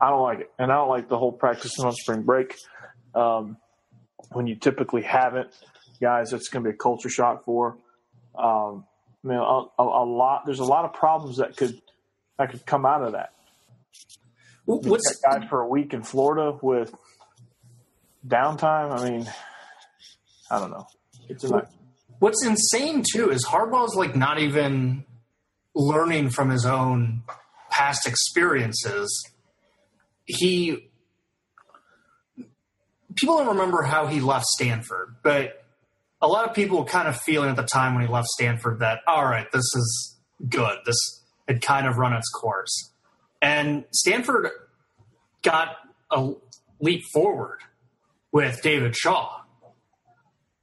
[0.00, 2.56] I don't like it, and I don't like the whole practicing on spring break.
[3.14, 3.56] Um,
[4.32, 5.50] when you typically haven't,
[6.00, 7.78] guys, that's going to be a culture shock for.
[8.36, 8.84] Um,
[9.24, 10.42] I mean, a, a, a lot.
[10.46, 11.80] There's a lot of problems that could
[12.38, 13.32] that could come out of that.
[14.64, 16.94] What's guys for a week in Florida with
[18.26, 18.98] downtime?
[18.98, 19.30] I mean,
[20.50, 20.86] I don't know.
[21.28, 21.68] It's a.
[22.22, 25.04] What's insane too is Harbaugh's like not even
[25.74, 27.24] learning from his own
[27.68, 29.28] past experiences.
[30.24, 30.88] He
[33.16, 35.64] people don't remember how he left Stanford, but
[36.20, 38.78] a lot of people were kind of feeling at the time when he left Stanford
[38.78, 40.16] that all right, this is
[40.48, 40.78] good.
[40.86, 42.92] This had kind of run its course.
[43.40, 44.48] And Stanford
[45.42, 45.74] got
[46.12, 46.34] a
[46.78, 47.58] leap forward
[48.30, 49.41] with David Shaw.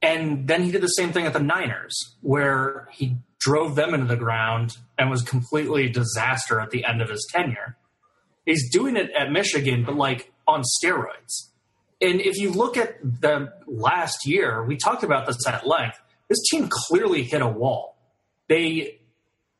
[0.02, 4.06] And then he did the same thing at the Niners, where he drove them into
[4.06, 7.76] the ground and was completely a disaster at the end of his tenure.
[8.46, 11.50] He's doing it at Michigan, but like on steroids.
[12.00, 15.98] And if you look at the last year, we talked about this at length.
[16.28, 17.98] This team clearly hit a wall.
[18.48, 19.00] They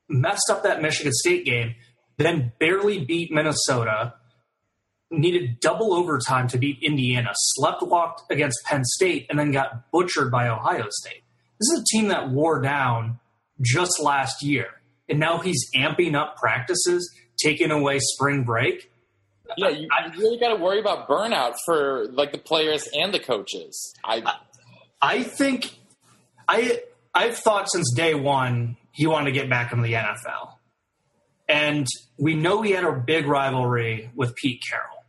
[0.09, 1.75] messed up that Michigan State game,
[2.17, 4.15] then barely beat Minnesota,
[5.11, 10.31] needed double overtime to beat Indiana, slept walked against Penn State, and then got butchered
[10.31, 11.23] by Ohio State.
[11.59, 13.19] This is a team that wore down
[13.61, 14.69] just last year.
[15.09, 18.91] And now he's amping up practices, taking away spring break.
[19.57, 19.69] yeah.
[19.69, 23.93] You, you really got to worry about burnout for like the players and the coaches.
[24.05, 24.37] I
[25.03, 25.77] I think
[26.47, 26.81] I
[27.13, 30.53] I've thought since day one he wanted to get back into the NFL.
[31.49, 35.00] And we know he had a big rivalry with Pete Carroll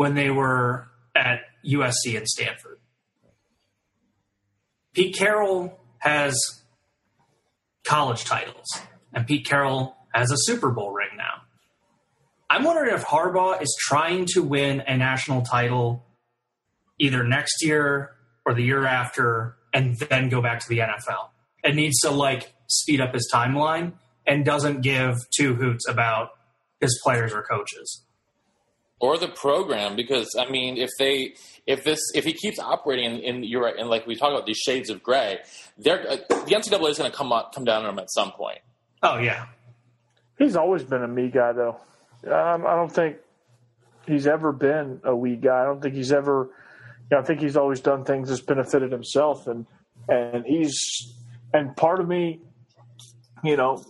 [0.00, 2.78] when they were at USC and Stanford.
[4.94, 6.34] Pete Carroll has
[7.84, 8.64] college titles,
[9.12, 11.42] and Pete Carroll has a Super Bowl ring now.
[12.48, 16.06] I'm wondering if Harbaugh is trying to win a national title
[16.98, 18.12] either next year
[18.46, 21.28] or the year after and then go back to the NFL.
[21.62, 23.92] It needs to like speed up his timeline
[24.26, 26.30] and doesn't give two hoots about
[26.80, 28.06] his players or coaches.
[29.00, 31.34] Or the program because I mean, if they
[31.66, 34.46] if this if he keeps operating in, in you're right, and like we talk about
[34.46, 35.38] these shades of gray,
[35.78, 38.32] they're uh, the NCAA is going to come up come down on him at some
[38.32, 38.58] point.
[39.02, 39.46] Oh yeah.
[40.40, 41.78] He's always been a me guy, though.
[42.26, 43.18] Um, I don't think
[44.06, 45.60] he's ever been a we guy.
[45.60, 46.48] I don't think he's ever.
[47.10, 49.66] You know, I think he's always done things that's benefited himself, and
[50.08, 51.14] and he's
[51.52, 52.40] and part of me,
[53.44, 53.84] you know,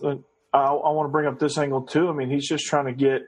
[0.53, 2.09] I, I want to bring up this angle too.
[2.09, 3.21] I mean, he's just trying to get.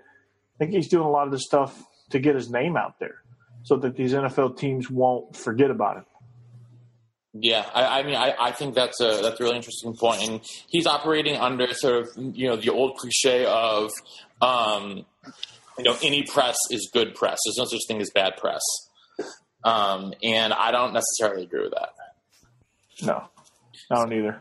[0.55, 3.21] I think he's doing a lot of this stuff to get his name out there,
[3.63, 6.05] so that these NFL teams won't forget about him.
[7.33, 10.41] Yeah, I, I mean, I, I think that's a that's a really interesting point, and
[10.67, 13.91] he's operating under sort of you know the old cliche of
[14.41, 15.05] um,
[15.77, 17.39] you know any press is good press.
[17.45, 18.61] There's no such thing as bad press,
[19.63, 21.89] um, and I don't necessarily agree with that.
[23.01, 23.23] No,
[23.91, 24.39] I don't either.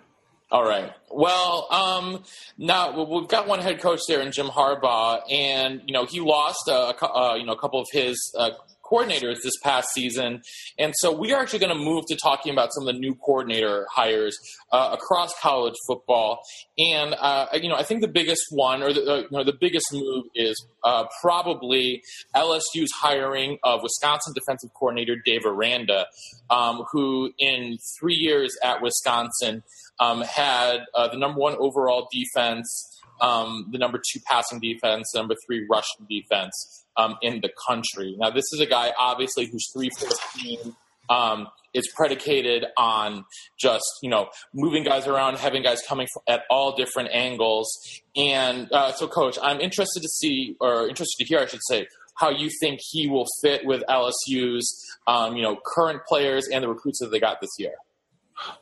[0.52, 0.92] All right.
[1.10, 2.24] Well, um,
[2.58, 6.68] now we've got one head coach there in Jim Harbaugh, and you know he lost
[6.68, 8.50] a, a uh, you know a couple of his uh,
[8.90, 10.42] coordinators this past season.
[10.78, 13.14] And so we are actually going to move to talking about some of the new
[13.14, 14.36] coordinator hires
[14.72, 16.42] uh, across college football.
[16.78, 19.56] And, uh, you know, I think the biggest one or the, uh, you know, the
[19.58, 22.02] biggest move is uh, probably
[22.34, 26.06] LSU's hiring of Wisconsin defensive coordinator Dave Aranda,
[26.50, 29.62] um, who in three years at Wisconsin
[30.00, 32.91] um, had uh, the number one overall defense.
[33.22, 38.16] Um, the number two passing defense, number three rushing defense um, in the country.
[38.18, 40.74] Now, this is a guy, obviously, who's 314
[41.08, 43.24] um, is predicated on
[43.58, 47.70] just, you know, moving guys around, having guys coming at all different angles.
[48.16, 51.86] And uh, so, Coach, I'm interested to see, or interested to hear, I should say,
[52.16, 54.70] how you think he will fit with LSU's,
[55.06, 57.74] um, you know, current players and the recruits that they got this year.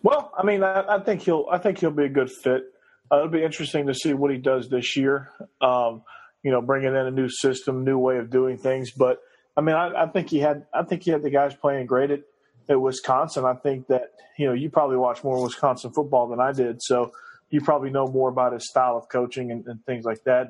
[0.02, 2.64] Well, I mean, I, I think he'll, I think he'll be a good fit.
[3.10, 5.30] Uh, it'll be interesting to see what he does this year.
[5.60, 6.02] Um,
[6.42, 8.92] you know, bringing in a new system, new way of doing things.
[8.92, 9.18] But
[9.56, 12.10] I mean, I, I think he had, I think he had the guys playing great
[12.10, 12.20] at,
[12.68, 13.44] at Wisconsin.
[13.44, 17.12] I think that you know you probably watch more Wisconsin football than I did, so
[17.50, 20.48] you probably know more about his style of coaching and, and things like that.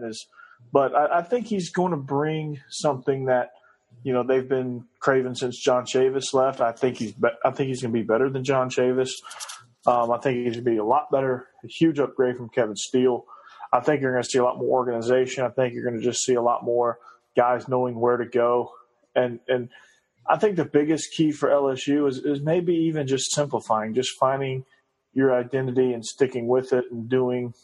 [0.73, 3.51] But I, I think he's going to bring something that
[4.05, 6.61] you know they've been craving since John Chavis left.
[6.61, 9.11] I think he's, be- I think he's going to be better than John Chavis.
[9.87, 12.77] Um, I think he's going to be a lot better, a huge upgrade from Kevin
[12.77, 13.25] Steele.
[13.73, 15.45] I think you're going to see a lot more organization.
[15.45, 16.99] I think you're going to just see a lot more
[17.37, 18.73] guys knowing where to go.
[19.15, 19.71] And and
[20.27, 24.65] I think the biggest key for LSU is, is maybe even just simplifying, just finding
[25.13, 27.55] your identity and sticking with it and doing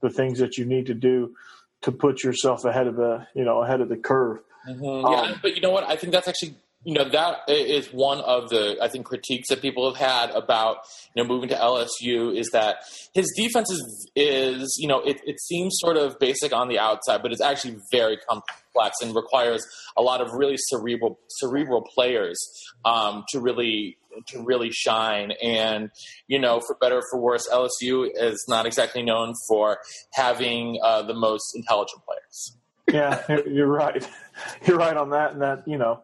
[0.00, 1.34] the things that you need to do
[1.82, 4.38] to put yourself ahead of the you know ahead of the curve.
[4.68, 4.84] Mm-hmm.
[4.84, 5.84] Yeah, um, but you know what?
[5.84, 6.54] I think that's actually
[6.88, 10.78] you know that is one of the I think critiques that people have had about
[11.14, 12.76] you know moving to LSU is that
[13.12, 17.20] his defense is is you know it, it seems sort of basic on the outside,
[17.20, 19.62] but it's actually very complex and requires
[19.98, 22.38] a lot of really cerebral cerebral players
[22.86, 23.98] um, to really
[24.28, 25.32] to really shine.
[25.42, 25.90] And
[26.26, 29.76] you know, for better or for worse, LSU is not exactly known for
[30.14, 32.56] having uh, the most intelligent players.
[32.90, 34.08] Yeah, you're right.
[34.66, 36.00] You're right on that, and that you know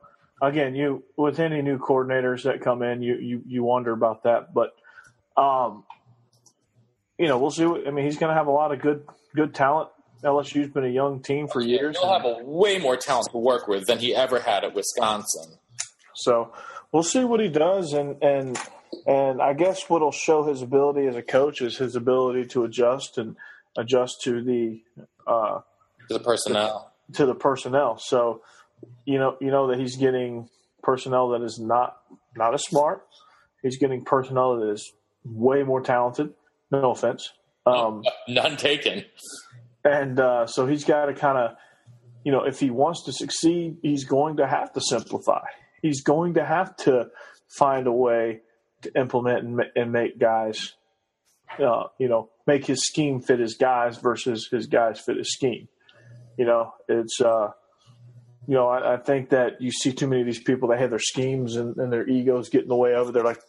[0.47, 4.55] again, you with any new coordinators that come in, you you you wonder about that.
[4.55, 4.75] But
[5.41, 5.85] um,
[7.19, 7.67] you know, we'll see.
[7.67, 9.91] What, I mean, he's going to have a lot of good good talent.
[10.23, 11.99] LSU's been a young team for years.
[11.99, 15.59] He'll have a way more talent to work with than he ever had at Wisconsin.
[16.15, 16.53] So
[16.93, 18.59] we'll see what he does, and and
[19.07, 23.19] and I guess what'll show his ability as a coach is his ability to adjust
[23.19, 23.37] and
[23.77, 24.83] adjust to the
[25.27, 25.61] uh,
[26.09, 27.99] to the personnel to the personnel.
[27.99, 28.43] So
[29.05, 30.49] you know, you know that he's getting
[30.83, 31.97] personnel that is not
[32.37, 33.07] not as smart.
[33.63, 34.93] He's getting personnel that is
[35.25, 36.35] way more talented.
[36.71, 37.33] No offense,
[37.67, 39.05] um, none taken.
[39.85, 41.57] And uh, so he's got to kind of,
[42.25, 45.45] you know, if he wants to succeed, he's going to have to simplify.
[45.83, 47.11] He's going to have to
[47.59, 48.41] find a way
[48.83, 50.73] to implement and, and make guys,
[51.59, 55.69] uh, you know, make his scheme fit his guys versus his guys fit his scheme.
[56.39, 57.51] You know, it's uh,
[58.47, 60.91] you know, I, I, think that you see too many of these people that have
[60.91, 63.13] their schemes and, and their egos get in the way of it.
[63.13, 63.41] They're like,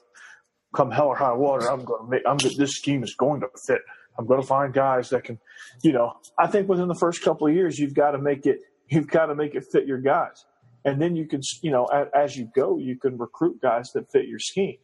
[0.75, 3.47] come hell or high water, I'm going to make, I'm this scheme is going to
[3.65, 3.81] fit.
[4.17, 5.39] I'm going to find guys that can,
[5.83, 8.59] you know, I think within the first couple of years, you've got to make it,
[8.87, 10.45] you've got to make it fit your guys.
[10.85, 14.11] And then you can, you know, as, as you go, you can recruit guys that
[14.11, 14.77] fit your scheme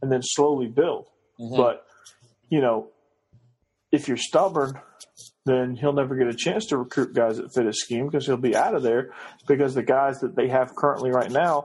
[0.00, 1.08] and then slowly build.
[1.38, 1.56] Mm-hmm.
[1.56, 1.84] But,
[2.48, 2.88] you know,
[3.92, 4.80] if you're stubborn,
[5.44, 8.36] then he'll never get a chance to recruit guys that fit his scheme because he'll
[8.36, 9.12] be out of there
[9.48, 11.64] because the guys that they have currently right now,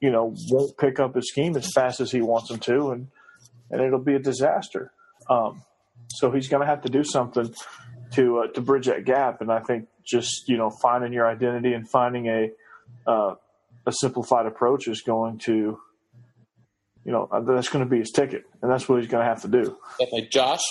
[0.00, 3.08] you know, won't pick up his scheme as fast as he wants them to, and
[3.70, 4.92] and it'll be a disaster.
[5.28, 5.62] Um,
[6.08, 7.54] so he's going to have to do something
[8.12, 11.72] to uh, to bridge that gap, and I think just you know finding your identity
[11.72, 12.50] and finding a
[13.06, 13.34] uh,
[13.86, 15.78] a simplified approach is going to
[17.04, 19.42] you know that's going to be his ticket, and that's what he's going to have
[19.42, 19.76] to do.
[19.98, 20.62] Definitely, Josh.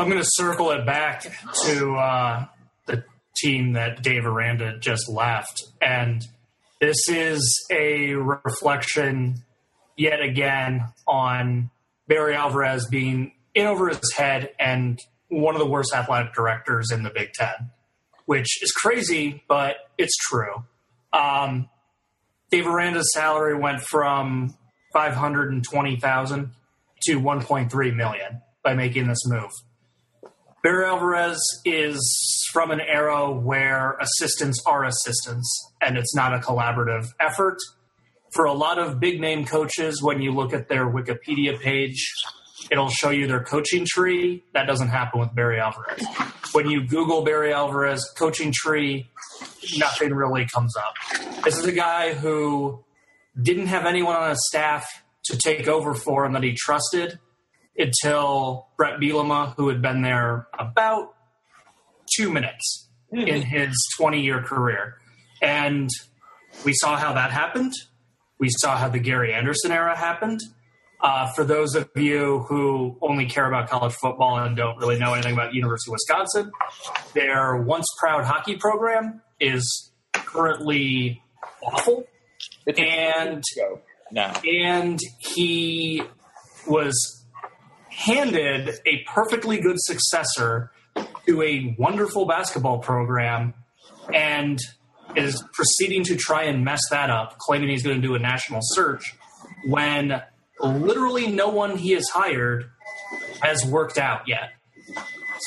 [0.00, 1.22] I'm going to circle it back
[1.66, 2.46] to uh,
[2.86, 3.04] the
[3.36, 5.62] team that Dave Aranda just left.
[5.82, 6.22] And
[6.80, 9.42] this is a reflection
[9.96, 11.70] yet again on
[12.08, 17.02] Barry Alvarez being in over his head and one of the worst athletic directors in
[17.02, 17.70] the Big Ten,
[18.24, 20.64] which is crazy, but it's true.
[21.12, 21.68] Um,
[22.50, 24.54] Dave Aranda's salary went from
[24.94, 26.50] 520,000
[27.02, 29.50] to 1.3 million by making this move.
[30.62, 37.08] Barry Alvarez is from an era where assistants are assistants and it's not a collaborative
[37.18, 37.56] effort.
[38.30, 42.14] For a lot of big name coaches, when you look at their Wikipedia page,
[42.70, 44.44] it'll show you their coaching tree.
[44.54, 46.06] That doesn't happen with Barry Alvarez.
[46.52, 49.10] When you Google Barry Alvarez coaching tree,
[49.78, 50.94] nothing really comes up.
[51.42, 52.84] This is a guy who
[53.40, 54.86] didn't have anyone on his staff
[55.24, 57.18] to take over for him that he trusted
[57.76, 61.14] until Bret Bielema, who had been there about
[62.16, 64.96] two minutes in his 20 year career.
[65.40, 65.88] And
[66.64, 67.72] we saw how that happened.
[68.38, 70.40] We saw how the Gary Anderson era happened.
[71.00, 75.14] Uh, for those of you who only care about college football and don't really know
[75.14, 76.52] anything about University of Wisconsin,
[77.12, 81.20] their once proud hockey program is currently
[81.64, 82.06] awful.
[82.66, 83.42] It's And
[84.46, 86.02] and he
[86.66, 87.21] was
[88.04, 90.72] handed a perfectly good successor
[91.26, 93.54] to a wonderful basketball program
[94.12, 94.58] and
[95.14, 98.60] is proceeding to try and mess that up, claiming he's going to do a national
[98.62, 99.14] search
[99.66, 100.20] when
[100.60, 102.70] literally no one he has hired
[103.40, 104.50] has worked out yet.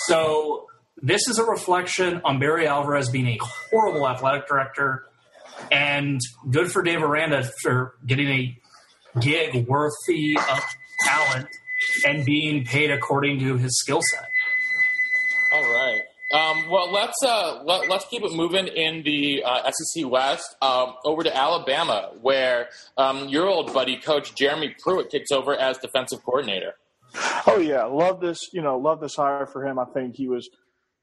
[0.07, 0.67] So
[1.01, 5.05] this is a reflection on Barry Alvarez being a horrible athletic director
[5.71, 8.57] and good for Dave Aranda for getting a
[9.19, 10.63] gig worthy of
[11.01, 11.47] talent
[12.05, 14.29] and being paid according to his skill set.
[15.53, 16.01] All right.
[16.33, 20.95] Um, well, let's uh, let, let's keep it moving in the uh, SEC West um,
[21.05, 26.23] over to Alabama, where um, your old buddy, Coach Jeremy Pruitt, takes over as defensive
[26.25, 26.73] coordinator.
[27.47, 28.39] Oh yeah, love this.
[28.53, 29.77] You know, love this hire for him.
[29.77, 30.49] I think he was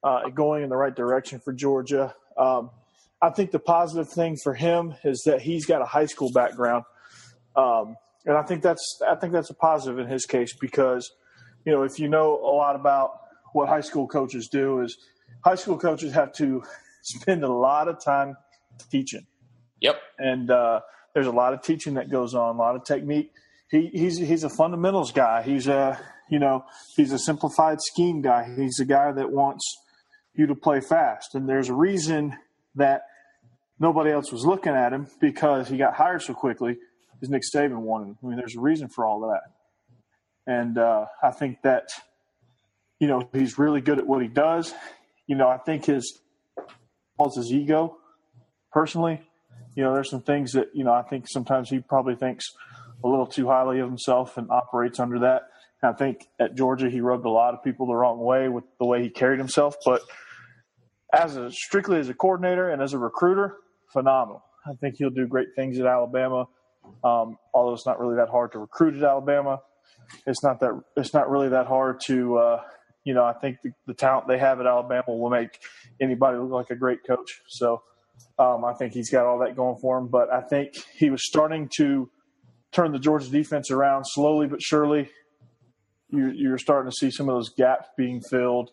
[0.02, 2.14] uh, going in the right direction for Georgia.
[2.36, 2.70] Um,
[3.22, 6.84] I think the positive thing for him is that he's got a high school background,
[7.54, 11.10] um, and I think that's I think that's a positive in his case because
[11.64, 13.18] you know if you know a lot about
[13.52, 14.96] what high school coaches do is
[15.44, 16.62] high school coaches have to
[17.02, 18.36] spend a lot of time
[18.90, 19.26] teaching
[19.80, 19.96] Yep.
[20.18, 20.80] and uh,
[21.14, 23.32] there's a lot of teaching that goes on, a lot of technique.
[23.70, 25.42] He, he's he's a fundamentals guy.
[25.42, 25.98] He's a
[26.30, 26.64] you know
[26.96, 28.54] he's a simplified scheme guy.
[28.56, 29.64] He's a guy that wants
[30.34, 32.36] you to play fast, and there's a reason
[32.76, 33.02] that
[33.78, 36.76] nobody else was looking at him because he got hired so quickly.
[37.22, 38.16] Because Nick Saban wanted.
[38.20, 39.42] I mean, there's a reason for all that,
[40.44, 41.90] and uh, I think that
[42.98, 44.74] you know he's really good at what he does.
[45.28, 46.20] You know, I think his
[47.16, 47.98] was his ego
[48.72, 49.20] personally
[49.74, 52.46] you know, there's some things that, you know, I think sometimes he probably thinks
[53.02, 55.42] a little too highly of himself and operates under that.
[55.82, 58.64] And I think at Georgia, he rubbed a lot of people the wrong way with
[58.78, 59.76] the way he carried himself.
[59.84, 60.02] But
[61.12, 63.56] as a strictly as a coordinator and as a recruiter,
[63.92, 64.44] phenomenal.
[64.66, 66.46] I think he'll do great things at Alabama.
[67.04, 69.60] Um, although it's not really that hard to recruit at Alabama,
[70.26, 72.60] it's not that it's not really that hard to, uh,
[73.04, 75.58] you know, I think the, the talent they have at Alabama will make
[76.00, 77.40] anybody look like a great coach.
[77.48, 77.82] So
[78.38, 80.08] um, I think he's got all that going for him.
[80.08, 82.10] But I think he was starting to
[82.72, 85.10] turn the Georgia defense around slowly but surely.
[86.08, 88.70] You, you're starting to see some of those gaps being filled.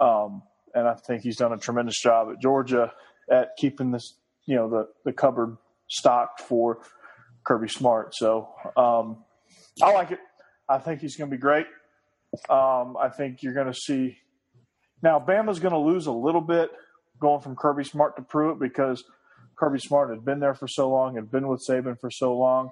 [0.00, 0.42] Um,
[0.74, 2.92] and I think he's done a tremendous job at Georgia
[3.30, 5.56] at keeping this, you know, the, the cupboard
[5.88, 6.78] stocked for
[7.44, 8.14] Kirby Smart.
[8.14, 9.24] So um,
[9.82, 10.18] I like it.
[10.68, 11.66] I think he's going to be great.
[12.48, 14.16] Um, I think you're going to see.
[15.02, 16.70] Now, Bama's going to lose a little bit
[17.20, 19.02] going from Kirby Smart to Pruitt because
[19.58, 22.70] Kirby Smart had been there for so long, had been with Saban for so long,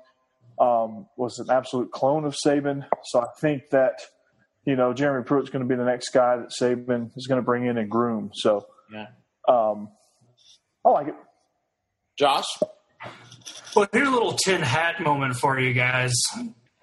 [0.61, 2.87] um, was an absolute clone of Saban.
[3.05, 4.01] So I think that,
[4.65, 7.45] you know, Jeremy Pruitt's going to be the next guy that Saban is going to
[7.45, 8.31] bring in and groom.
[8.35, 9.07] So Yeah.
[9.49, 9.91] um,
[10.85, 11.15] I like it.
[12.19, 12.47] Josh?
[13.75, 16.13] Well, here's a little tin hat moment for you guys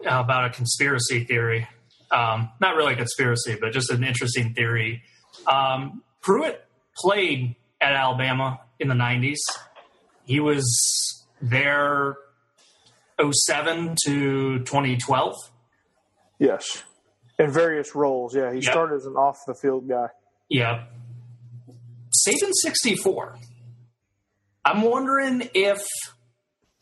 [0.06, 1.68] about a conspiracy theory.
[2.12, 5.04] Um, not really a conspiracy, but just an interesting theory.
[5.46, 6.66] Um, Pruitt
[6.98, 9.38] played at Alabama in the 90s.
[10.26, 10.66] He was
[11.42, 12.16] there
[13.20, 15.34] 07 to 2012.
[16.40, 16.84] Yes.
[17.40, 18.36] In various roles.
[18.36, 18.50] Yeah.
[18.52, 18.64] He Yep.
[18.72, 20.08] started as an off the field guy.
[20.50, 20.86] Yeah.
[22.28, 23.38] Saban 64.
[24.68, 25.82] I'm wondering if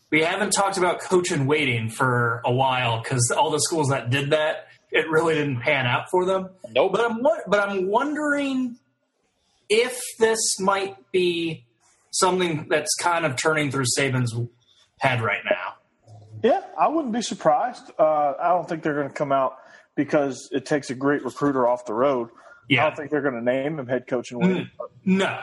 [0.10, 4.10] we haven't talked about coach and waiting for a while because all the schools that
[4.10, 6.50] did that, it really didn't pan out for them.
[6.72, 6.94] Nope.
[6.94, 8.78] But I'm but I'm wondering
[9.70, 11.64] if this might be
[12.10, 14.34] something that's kind of turning through Saban's
[14.98, 15.76] head right now.
[16.44, 17.92] Yeah, I wouldn't be surprised.
[18.00, 19.58] Uh, I don't think they're going to come out
[19.96, 22.30] because it takes a great recruiter off the road.
[22.68, 22.82] Yeah.
[22.82, 24.72] I don't think they're going to name him head coach and win.
[25.04, 25.40] No,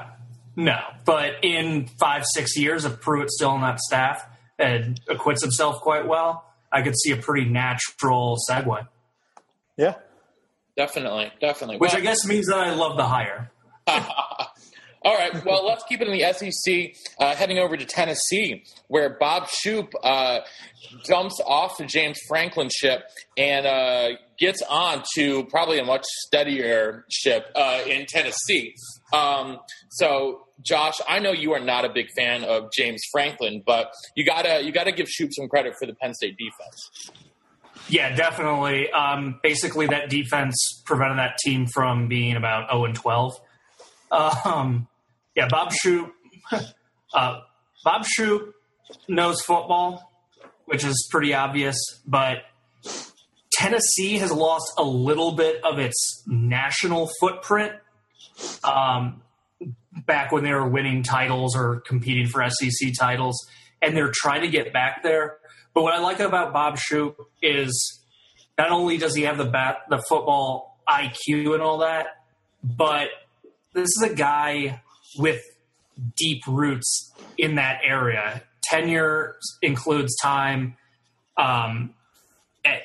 [0.57, 0.78] no.
[1.05, 4.26] But in five, six years, if Pruitt's still on that staff
[4.59, 8.86] and acquits himself quite well, I could see a pretty natural segue.
[9.76, 9.94] Yeah.
[10.76, 11.76] Definitely, definitely.
[11.78, 13.50] Which Well- I guess means that I love the hire.
[15.05, 15.44] All right.
[15.44, 16.94] Well, let's keep it in the SEC.
[17.18, 20.40] Uh, heading over to Tennessee, where Bob Shoop uh,
[21.05, 23.03] dumps off the James Franklin ship
[23.36, 28.74] and uh, gets on to probably a much steadier ship uh, in Tennessee.
[29.12, 29.59] Um,
[29.90, 34.24] so Josh, I know you are not a big fan of James Franklin, but you
[34.24, 37.11] gotta you gotta give Shoop some credit for the Penn State defense.
[37.88, 38.90] Yeah, definitely.
[38.92, 43.32] Um, basically, that defense prevented that team from being about zero and twelve.
[44.12, 44.86] Um,
[45.35, 46.12] yeah, Bob Shoop.
[47.14, 47.41] Uh,
[47.85, 48.55] Bob Shoop
[49.07, 50.11] knows football,
[50.64, 51.76] which is pretty obvious,
[52.07, 52.39] but
[53.53, 57.74] Tennessee has lost a little bit of its national footprint.
[58.64, 59.20] Um,
[60.07, 63.37] back when they were winning titles or competing for SEC titles,
[63.80, 65.37] and they're trying to get back there.
[65.74, 68.03] But what I like about Bob Shoop is
[68.59, 72.07] not only does he have the bat, the football IQ and all that,
[72.62, 73.09] but
[73.74, 74.82] this is a guy
[75.18, 75.42] with
[76.16, 78.42] deep roots in that area.
[78.62, 80.76] Tenure includes time
[81.36, 81.94] um,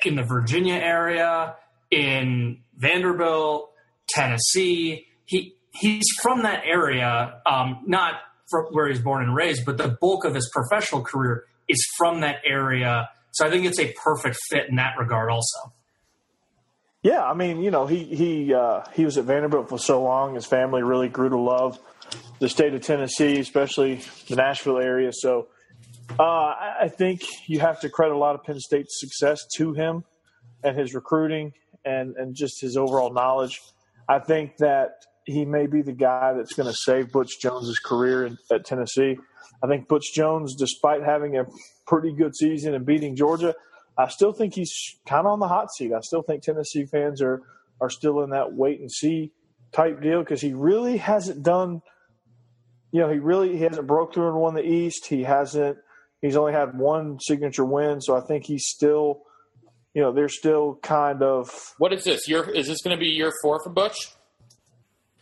[0.04, 1.56] in the Virginia area,
[1.90, 3.70] in Vanderbilt,
[4.08, 5.06] Tennessee.
[5.24, 8.14] He he's from that area, um, not
[8.70, 12.36] where he's born and raised, but the bulk of his professional career is from that
[12.46, 13.08] area.
[13.32, 15.72] So I think it's a perfect fit in that regard, also.
[17.02, 20.34] Yeah, I mean, you know, he he uh, he was at Vanderbilt for so long.
[20.34, 21.78] His family really grew to love
[22.40, 25.12] the state of Tennessee, especially the Nashville area.
[25.12, 25.46] So
[26.18, 30.04] uh, I think you have to credit a lot of Penn State's success to him
[30.64, 31.52] and his recruiting
[31.84, 33.60] and and just his overall knowledge.
[34.08, 38.26] I think that he may be the guy that's going to save Butch Jones's career
[38.26, 39.18] in, at Tennessee.
[39.62, 41.44] I think Butch Jones, despite having a
[41.86, 43.54] pretty good season and beating Georgia,
[43.98, 44.72] I still think he's
[45.06, 45.92] kind of on the hot seat.
[45.92, 47.42] I still think Tennessee fans are
[47.80, 49.32] are still in that wait and see
[49.72, 51.82] type deal because he really hasn't done.
[52.92, 55.06] You know, he really he hasn't broke through and won the East.
[55.06, 55.78] He hasn't.
[56.22, 59.22] He's only had one signature win, so I think he's still.
[59.94, 61.74] You know, they're still kind of.
[61.78, 62.28] What is this?
[62.28, 63.96] Year is this going to be year four for Butch?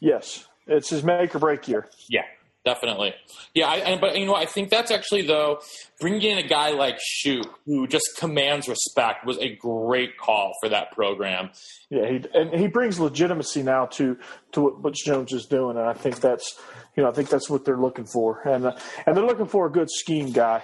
[0.01, 1.89] Yes, it's his make or break year.
[2.11, 2.25] Yeah,
[2.67, 3.15] definitely.
[3.55, 5.61] Yeah, I, but you know, I think that's actually though
[6.01, 10.69] bringing in a guy like Shoop who just commands respect was a great call for
[10.69, 11.51] that program.
[11.89, 14.19] Yeah, he, and he brings legitimacy now to
[14.53, 16.61] to what Butch Jones is doing, and I think that's
[16.97, 19.67] you know I think that's what they're looking for, and uh, and they're looking for
[19.67, 20.63] a good scheme guy.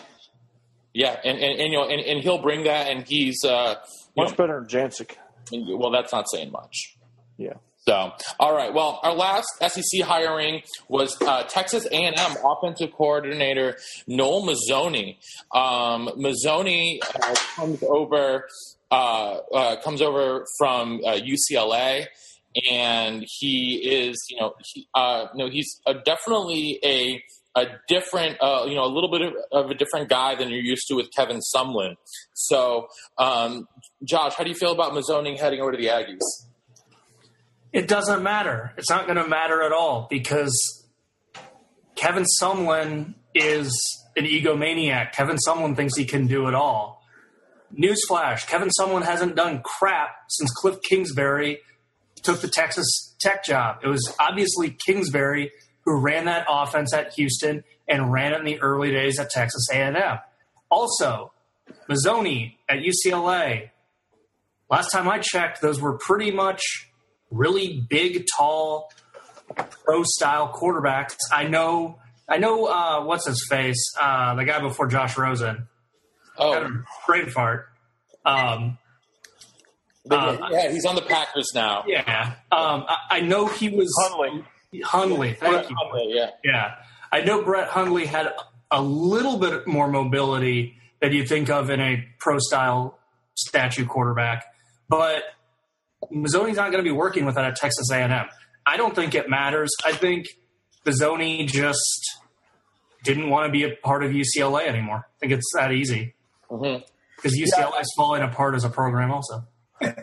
[0.93, 3.77] Yeah, and, and, and you know, and, and he'll bring that, and he's uh,
[4.17, 5.17] much know, better than Jancek.
[5.53, 6.97] Well, that's not saying much.
[7.39, 7.55] Yeah.
[7.89, 8.73] So, all right.
[8.73, 12.15] Well, our last SEC hiring was uh, Texas A&M
[12.45, 13.77] offensive coordinator
[14.07, 15.17] Noel Mazzone.
[15.53, 18.47] Um, Mazzone uh, comes over
[18.93, 18.95] uh,
[19.53, 25.81] uh comes over from UCLA, uh, and he is, you know, he, uh, know, he's
[26.05, 27.21] definitely a
[27.57, 30.95] a different, you know, a little bit of, a different guy than you're used to
[30.95, 31.97] with Kevin Sumlin.
[32.33, 32.87] So,
[33.19, 33.67] um,
[34.05, 36.42] Josh, how do you feel about Mazzone heading over to the Aggies?
[37.73, 38.73] It doesn't matter.
[38.77, 40.85] It's not going to matter at all because
[41.95, 43.73] Kevin Sumlin is
[44.17, 45.13] an egomaniac.
[45.13, 47.03] Kevin Sumlin thinks he can do it all.
[47.75, 51.61] Newsflash Kevin Sumlin hasn't done crap since Cliff Kingsbury
[52.23, 53.79] took the Texas Tech job.
[53.83, 55.51] It was obviously Kingsbury
[55.85, 59.67] who ran that offense at Houston and ran it in the early days at Texas
[59.73, 60.19] A&M.
[60.71, 61.33] Also,
[61.89, 63.71] Mazzone at UCLA.
[64.71, 66.63] Last time I checked, those were pretty much
[67.33, 68.93] really big, tall,
[69.85, 71.17] pro style quarterbacks.
[71.33, 72.67] I know, I know.
[72.67, 73.83] Uh, what's his face?
[74.01, 75.69] Uh, the guy before Josh Rosen.
[76.39, 77.67] Oh, brain fart.
[78.25, 78.79] Um,
[80.11, 81.85] uh, yeah, he's on the Packers now.
[81.87, 84.45] Yeah, um, I, I, know he was Hundley.
[84.83, 85.77] Hundley, thank Brett you.
[85.79, 86.75] Hundley, yeah, yeah.
[87.13, 88.33] I know Brett Hundley had
[88.71, 92.99] a little bit more mobility than you think of in a pro style
[93.35, 94.45] statue quarterback,
[94.89, 95.23] but
[96.11, 98.27] Mazzone's not going to be working with that at Texas A&M.
[98.67, 99.71] I don't think it matters.
[99.85, 100.29] I think
[100.85, 102.19] Mazzone just
[103.05, 105.07] didn't want to be a part of UCLA anymore.
[105.07, 106.15] I think it's that easy
[106.49, 107.61] because mm-hmm.
[107.63, 109.45] UCLA is falling apart as a program, also.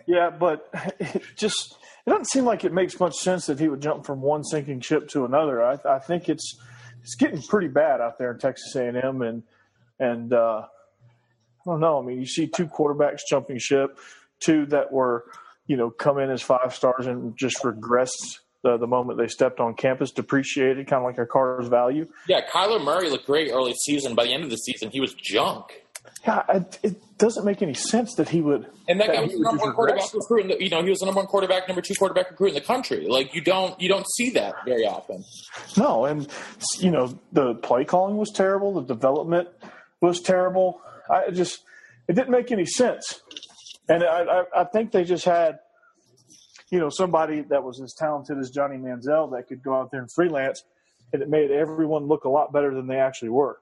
[0.07, 0.69] Yeah, but
[0.99, 4.21] it just it doesn't seem like it makes much sense that he would jump from
[4.21, 5.63] one sinking ship to another.
[5.63, 6.57] I, I think it's
[7.01, 9.43] it's getting pretty bad out there in Texas A&M, and
[9.99, 12.01] and uh, I don't know.
[12.01, 13.97] I mean, you see two quarterbacks jumping ship,
[14.39, 15.25] two that were
[15.69, 19.59] you know, come in as five stars and just regressed the, the moment they stepped
[19.59, 22.07] on campus, depreciated, kind of like a car's value.
[22.27, 24.15] Yeah, Kyler Murray looked great early season.
[24.15, 25.83] By the end of the season, he was junk.
[26.25, 28.65] Yeah, it, it doesn't make any sense that he would.
[28.87, 30.41] And that, that guy was the number one quarterback recruit.
[30.41, 32.53] In the, you know, he was the number one quarterback, number two quarterback recruit in
[32.55, 33.05] the country.
[33.07, 35.23] Like you don't you don't see that very often.
[35.77, 36.27] No, and
[36.79, 38.73] you know the play calling was terrible.
[38.73, 39.49] The development
[40.01, 40.81] was terrible.
[41.09, 41.61] I just
[42.07, 43.21] it didn't make any sense.
[43.89, 45.59] And I, I, I think they just had,
[46.71, 49.99] you know, somebody that was as talented as Johnny Manziel that could go out there
[49.99, 50.63] and freelance
[51.11, 53.57] and it made everyone look a lot better than they actually were.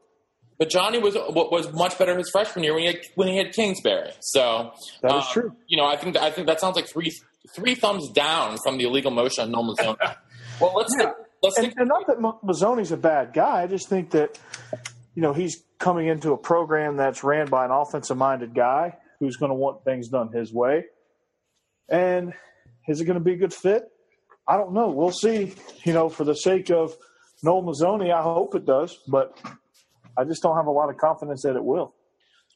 [0.59, 3.53] But Johnny was was much better his freshman year when he had, when he had
[3.53, 4.11] Kingsbury.
[4.21, 4.71] So
[5.01, 5.55] that is um, true.
[5.67, 7.11] You know, I think I think that sounds like three
[7.55, 9.97] three thumbs down from the illegal motion on Noel Mazzone.
[10.59, 11.11] well, let's yeah.
[11.43, 13.61] let's and, and not that Mazzone's a bad guy.
[13.61, 14.39] I just think that
[15.13, 19.37] you know he's coming into a program that's ran by an offensive minded guy who's
[19.37, 20.85] going to want things done his way.
[21.89, 22.33] And
[22.87, 23.83] is it going to be a good fit?
[24.47, 24.89] I don't know.
[24.89, 25.53] We'll see.
[25.83, 26.95] You know, for the sake of
[27.43, 29.37] Noel Mazzone, I hope it does, but
[30.17, 31.93] I just don't have a lot of confidence that it will.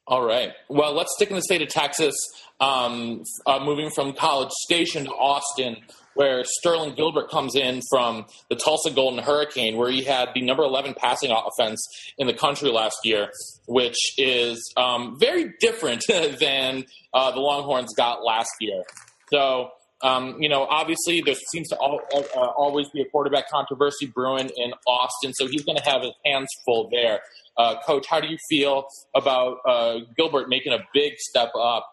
[0.07, 0.51] All right.
[0.67, 2.15] Well, let's stick in the state of Texas,
[2.59, 5.77] um, uh, moving from College Station to Austin,
[6.15, 10.63] where Sterling Gilbert comes in from the Tulsa Golden Hurricane, where he had the number
[10.63, 11.81] 11 passing offense
[12.17, 13.29] in the country last year,
[13.67, 16.03] which is um, very different
[16.39, 18.83] than uh, the Longhorns got last year.
[19.31, 19.71] So
[20.03, 24.49] um, you know, obviously there seems to all, uh, always be a quarterback controversy brewing
[24.55, 27.21] in Austin, so he's going to have his hands full there.
[27.57, 28.85] Uh, Coach, how do you feel
[29.15, 31.87] about uh, Gilbert making a big step up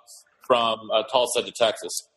[0.46, 2.07] from uh, Tulsa to Texas?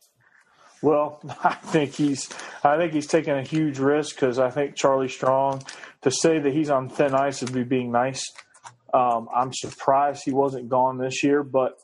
[0.81, 2.29] Well, I think he's
[2.63, 5.63] I think he's taking a huge risk because I think Charlie Strong
[6.01, 8.23] to say that he's on thin ice would be being nice.
[8.93, 11.77] Um, I'm surprised he wasn't gone this year, but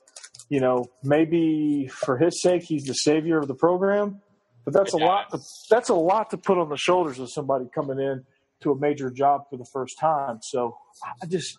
[0.50, 4.22] you know, maybe for his sake, he's the savior of the program.
[4.66, 5.32] But that's a lot.
[5.32, 5.40] To,
[5.70, 8.26] that's a lot to put on the shoulders of somebody coming in
[8.62, 10.40] to a major job for the first time.
[10.42, 10.78] So
[11.22, 11.58] I just,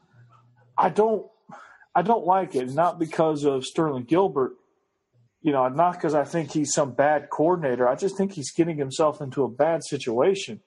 [0.76, 1.26] I don't,
[1.94, 2.70] I don't like it.
[2.70, 4.52] Not because of Sterling Gilbert,
[5.42, 7.88] you know, not because I think he's some bad coordinator.
[7.88, 10.60] I just think he's getting himself into a bad situation,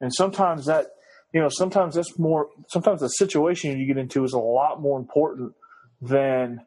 [0.00, 0.86] and sometimes that,
[1.32, 2.48] you know, sometimes that's more.
[2.68, 5.54] Sometimes the situation you get into is a lot more important
[6.00, 6.60] than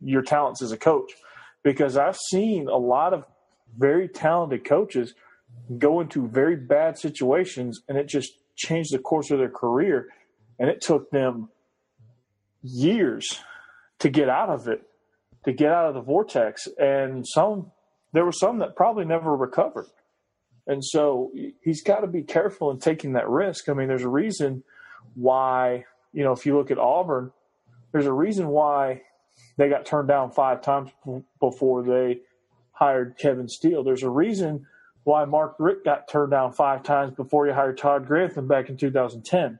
[0.00, 1.12] your talents as a coach
[1.62, 3.24] because I've seen a lot of
[3.76, 5.14] very talented coaches
[5.78, 10.08] go into very bad situations and it just changed the course of their career
[10.58, 11.48] and it took them
[12.62, 13.40] years
[13.98, 14.82] to get out of it
[15.44, 17.70] to get out of the vortex and some
[18.12, 19.86] there were some that probably never recovered
[20.66, 21.30] and so
[21.62, 24.62] he's got to be careful in taking that risk i mean there's a reason
[25.14, 27.30] why you know if you look at auburn
[27.92, 29.00] there's a reason why
[29.56, 30.90] they got turned down five times
[31.40, 32.20] before they
[32.72, 33.84] hired Kevin Steele.
[33.84, 34.66] There's a reason
[35.04, 38.76] why Mark Richt got turned down five times before he hired Todd Grantham back in
[38.76, 39.58] 2010.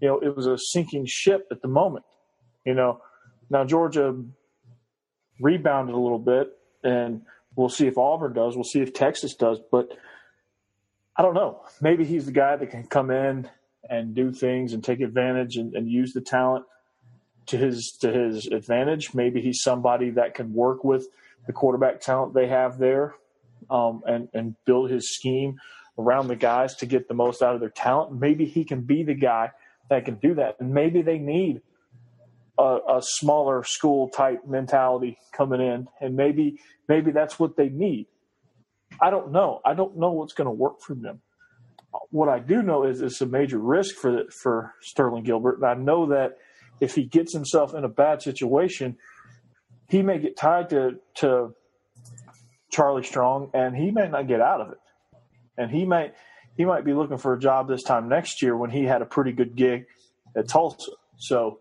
[0.00, 2.04] You know, it was a sinking ship at the moment.
[2.64, 3.00] You know,
[3.50, 4.14] now Georgia
[5.40, 7.22] rebounded a little bit, and
[7.56, 8.54] we'll see if Auburn does.
[8.54, 9.58] We'll see if Texas does.
[9.70, 9.96] But
[11.16, 11.62] I don't know.
[11.80, 13.48] Maybe he's the guy that can come in
[13.88, 16.64] and do things and take advantage and, and use the talent
[17.46, 19.14] to his to his advantage.
[19.14, 21.06] Maybe he's somebody that can work with
[21.46, 23.14] the quarterback talent they have there,
[23.70, 25.58] um, and and build his scheme
[25.98, 28.18] around the guys to get the most out of their talent.
[28.18, 29.52] Maybe he can be the guy
[29.90, 30.56] that can do that.
[30.58, 31.60] And maybe they need
[32.58, 38.06] a, a smaller school type mentality coming in, and maybe maybe that's what they need.
[39.00, 39.60] I don't know.
[39.64, 41.20] I don't know what's going to work for them.
[42.10, 45.74] What I do know is it's a major risk for for Sterling Gilbert, and I
[45.74, 46.38] know that
[46.80, 48.96] if he gets himself in a bad situation,
[49.88, 51.54] he may get tied to to
[52.70, 54.78] Charlie Strong, and he may not get out of it.
[55.56, 56.14] And he might
[56.56, 59.06] he might be looking for a job this time next year when he had a
[59.06, 59.86] pretty good gig
[60.36, 60.92] at Tulsa.
[61.16, 61.60] So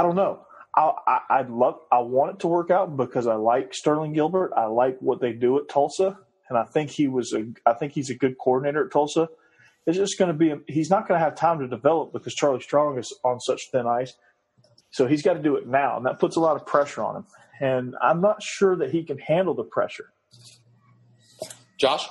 [0.00, 0.46] I don't know.
[0.74, 4.52] I, I I'd love I want it to work out because I like Sterling Gilbert.
[4.56, 7.92] I like what they do at Tulsa, and I think he was a I think
[7.92, 9.28] he's a good coordinator at Tulsa.
[9.86, 12.60] It's just going to be, he's not going to have time to develop because Charlie
[12.60, 14.14] Strong is on such thin ice.
[14.90, 17.16] So he's got to do it now, and that puts a lot of pressure on
[17.16, 17.26] him.
[17.60, 20.12] And I'm not sure that he can handle the pressure.
[21.78, 22.08] Josh?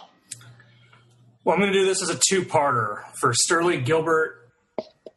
[1.44, 3.04] Well, I'm going to do this as a two parter.
[3.16, 4.50] For Sterling Gilbert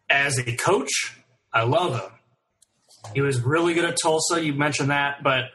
[0.08, 1.16] as a coach,
[1.52, 2.10] I love him.
[3.14, 4.42] He was really good at Tulsa.
[4.42, 5.46] You mentioned that, but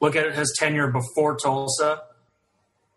[0.00, 2.02] look at his tenure before Tulsa.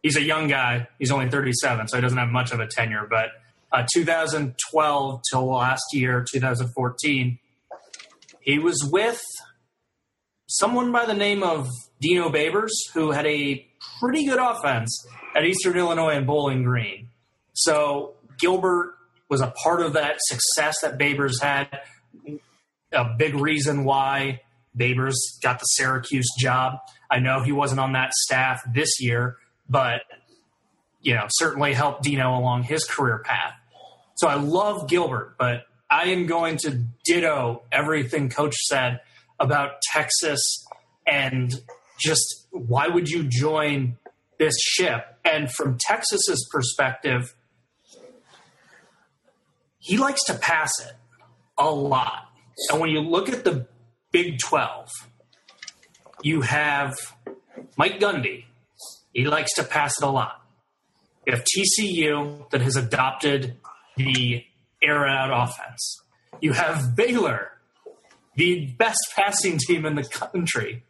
[0.01, 0.87] He's a young guy.
[0.99, 3.29] He's only 37, so he doesn't have much of a tenure, but
[3.71, 7.39] uh, 2012 till last year, 2014,
[8.39, 9.21] he was with
[10.47, 11.67] someone by the name of
[11.99, 13.65] Dino Babers, who had a
[13.99, 17.09] pretty good offense at Eastern Illinois and Bowling Green.
[17.53, 18.95] So Gilbert
[19.29, 21.67] was a part of that success that Babers had.
[22.95, 24.41] A big reason why
[24.77, 26.79] Babers got the Syracuse job.
[27.09, 29.37] I know he wasn't on that staff this year,
[29.69, 30.01] but
[31.01, 33.53] you know certainly helped Dino along his career path.
[34.15, 39.01] So I love Gilbert, but I am going to ditto everything Coach said
[39.39, 40.41] about Texas
[41.05, 41.53] and
[41.99, 43.97] just why would you join
[44.39, 45.17] this ship?
[45.23, 47.35] And from Texas's perspective,
[49.79, 50.93] he likes to pass it
[51.57, 52.31] a lot.
[52.69, 53.67] And when you look at the
[54.11, 54.89] Big 12,
[56.21, 56.95] you have
[57.77, 58.45] Mike Gundy.
[59.13, 60.41] He likes to pass it a lot.
[61.25, 63.57] You have TCU that has adopted
[63.97, 64.45] the
[64.81, 66.01] air out offense.
[66.41, 67.51] You have Baylor,
[68.35, 70.83] the best passing team in the country.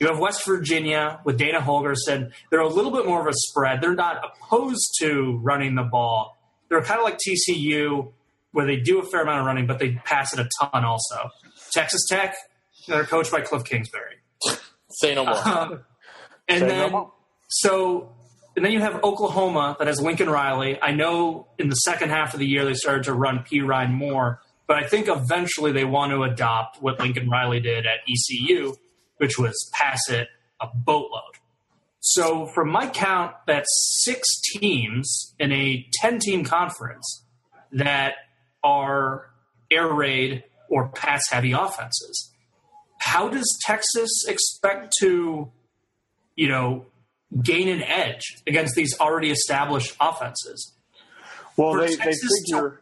[0.00, 2.32] You have West Virginia with Dana Holgorsen.
[2.50, 3.80] They're a little bit more of a spread.
[3.80, 6.36] They're not opposed to running the ball.
[6.68, 8.12] They're kind of like TCU,
[8.54, 11.28] where they do a fair amount of running, but they pass it a ton also.
[11.72, 12.36] Texas Tech,
[12.86, 14.14] they're coached by Cliff Kingsbury.
[14.90, 15.34] Say no more.
[15.46, 15.84] Um,
[16.46, 17.12] and Say no then, more.
[17.48, 18.12] so,
[18.54, 20.78] and then you have Oklahoma that has Lincoln Riley.
[20.80, 24.40] I know in the second half of the year they started to run Perine more,
[24.68, 28.74] but I think eventually they want to adopt what Lincoln Riley did at ECU,
[29.16, 30.28] which was pass it
[30.60, 31.22] a boatload.
[31.98, 33.66] So, from my count, that's
[34.04, 37.24] six teams in a 10 team conference
[37.72, 38.14] that
[38.64, 39.30] are
[39.70, 42.32] air raid or pass heavy offenses.
[43.00, 45.50] How does Texas expect to,
[46.36, 46.86] you know,
[47.42, 50.72] gain an edge against these already established offenses?
[51.56, 52.80] Well, For they, they Texas to- figure.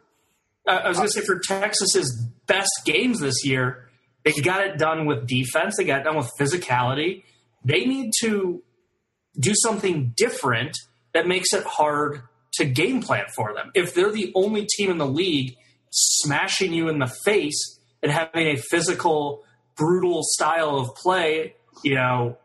[0.65, 3.89] I was going to say for Texas's best games this year,
[4.23, 5.75] they got it done with defense.
[5.77, 7.23] They got it done with physicality.
[7.65, 8.63] They need to
[9.37, 10.77] do something different
[11.13, 12.21] that makes it hard
[12.53, 13.71] to game plan for them.
[13.75, 15.57] If they're the only team in the league
[15.93, 19.43] smashing you in the face and having a physical,
[19.75, 22.37] brutal style of play, you know,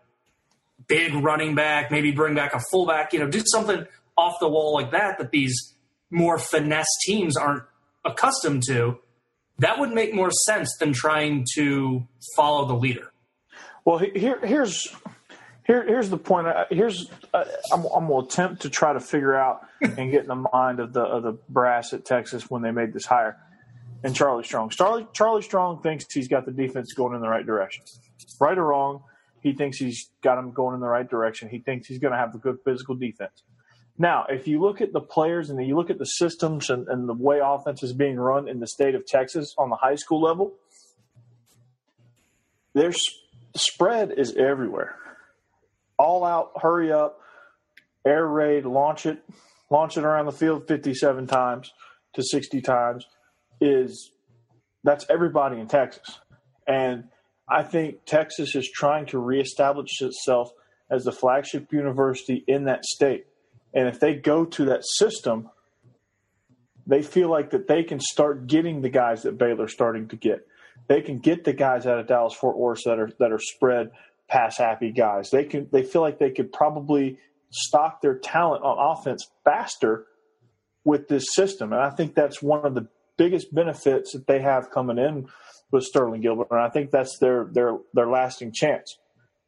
[0.87, 3.87] big running back, maybe bring back a fullback, you know, do something
[4.17, 5.75] off the wall like that that these
[6.11, 7.63] more finesse teams aren't
[8.05, 8.99] accustomed to,
[9.59, 13.13] that would make more sense than trying to follow the leader.
[13.85, 14.95] Well, here, here's
[15.69, 16.49] here, here's the point.
[16.71, 20.29] Here's uh, I'm, I'm going to attempt to try to figure out and get in
[20.29, 23.37] the mind of the of the brass at Texas when they made this hire.
[24.03, 24.71] And Charlie Strong.
[24.71, 27.85] Charlie Charlie Strong thinks he's got the defense going in the right direction.
[28.41, 29.03] Right or wrong,
[29.43, 31.51] he thinks he's got them going in the right direction.
[31.51, 33.43] He thinks he's going to have a good physical defense.
[33.99, 37.09] Now, if you look at the players and you look at the systems and, and
[37.09, 40.23] the way offense is being run in the state of Texas on the high school
[40.23, 40.55] level,
[42.75, 43.03] there's
[43.57, 44.95] spread is everywhere.
[45.99, 47.21] All out, hurry up,
[48.07, 49.23] air raid, launch it,
[49.71, 51.73] launch it around the field 57 times
[52.15, 53.07] to 60 times
[53.61, 54.13] is
[54.85, 56.21] that's everybody in Texas.
[56.67, 57.05] And
[57.49, 60.51] I think Texas is trying to reestablish itself
[60.91, 63.27] as the flagship university in that state.
[63.75, 65.51] And if they go to that system,
[66.87, 70.47] they feel like that they can start getting the guys that Baylor's starting to get.
[70.87, 73.91] They can get the guys out of Dallas Fort Worth that are that are spread
[74.29, 75.31] pass happy guys.
[75.31, 77.19] They can they feel like they could probably
[77.51, 80.07] stock their talent on offense faster
[80.85, 81.73] with this system.
[81.73, 85.29] And I think that's one of the biggest benefits that they have coming in
[85.71, 86.49] with Sterling Gilbert.
[86.51, 88.99] And I think that's their their their lasting chance.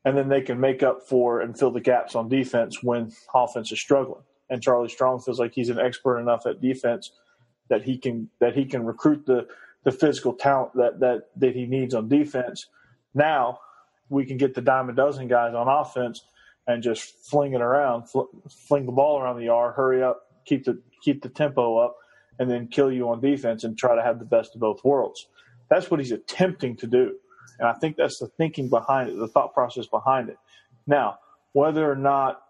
[0.04, 3.70] And then they can make up for and fill the gaps on defense when offense
[3.70, 4.22] is struggling.
[4.48, 7.12] And Charlie Strong feels like he's an expert enough at defense
[7.68, 9.46] that he can that he can recruit the
[9.84, 12.66] the physical talent that that that he needs on defense.
[13.14, 13.60] Now
[14.10, 16.22] we can get the dime a dozen guys on offense
[16.66, 18.24] and just fling it around, fl-
[18.68, 21.96] fling the ball around the yard, hurry up, keep the keep the tempo up,
[22.38, 25.26] and then kill you on defense and try to have the best of both worlds.
[25.70, 27.16] That's what he's attempting to do,
[27.58, 30.38] and I think that's the thinking behind it, the thought process behind it.
[30.86, 31.18] Now,
[31.52, 32.42] whether or not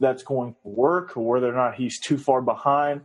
[0.00, 3.00] that's going to work, or whether or not he's too far behind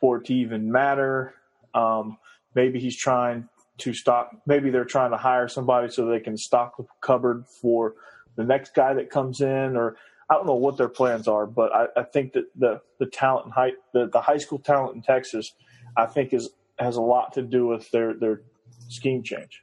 [0.00, 1.34] for it to even matter,
[1.74, 2.18] um,
[2.54, 3.48] maybe he's trying
[3.82, 4.30] to stock.
[4.46, 7.94] Maybe they're trying to hire somebody so they can stock the cupboard for
[8.36, 9.96] the next guy that comes in, or
[10.30, 11.46] I don't know what their plans are.
[11.46, 14.96] But I, I think that the the talent and high the, the high school talent
[14.96, 15.52] in Texas,
[15.96, 18.42] I think is has a lot to do with their their
[18.88, 19.62] scheme change.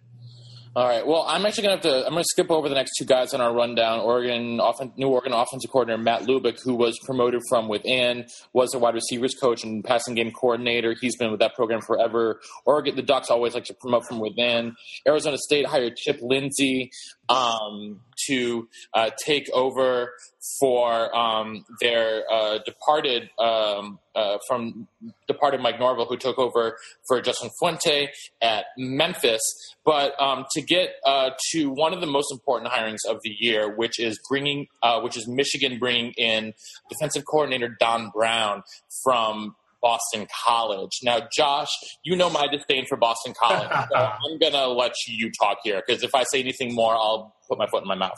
[0.75, 1.05] All right.
[1.05, 2.05] Well, I'm actually going to have to.
[2.05, 4.01] I'm going to skip over the next two guys on our rundown.
[4.01, 8.79] Oregon, offen, new Oregon offensive coordinator Matt Lubick, who was promoted from within, was a
[8.79, 10.95] wide receivers coach and passing game coordinator.
[11.01, 12.39] He's been with that program forever.
[12.65, 14.75] Oregon, the Ducks always like to promote from within.
[15.07, 16.91] Arizona State hired Chip Lindsey
[17.29, 20.13] um, to uh, take over
[20.59, 24.87] for um, their uh, departed um, uh, from
[25.27, 26.77] departed Mike Norvell, who took over
[27.07, 28.09] for Justin Fuente
[28.41, 29.41] at Memphis.
[29.85, 33.73] But um, to get uh, to one of the most important hirings of the year,
[33.73, 36.53] which is bringing, uh, which is Michigan bringing in
[36.89, 38.63] defensive coordinator Don Brown
[39.03, 40.99] from Boston College.
[41.03, 41.69] Now, Josh,
[42.03, 46.03] you know my disdain for Boston College, so I'm gonna let you talk here because
[46.03, 48.17] if I say anything more, I'll put my foot in my mouth.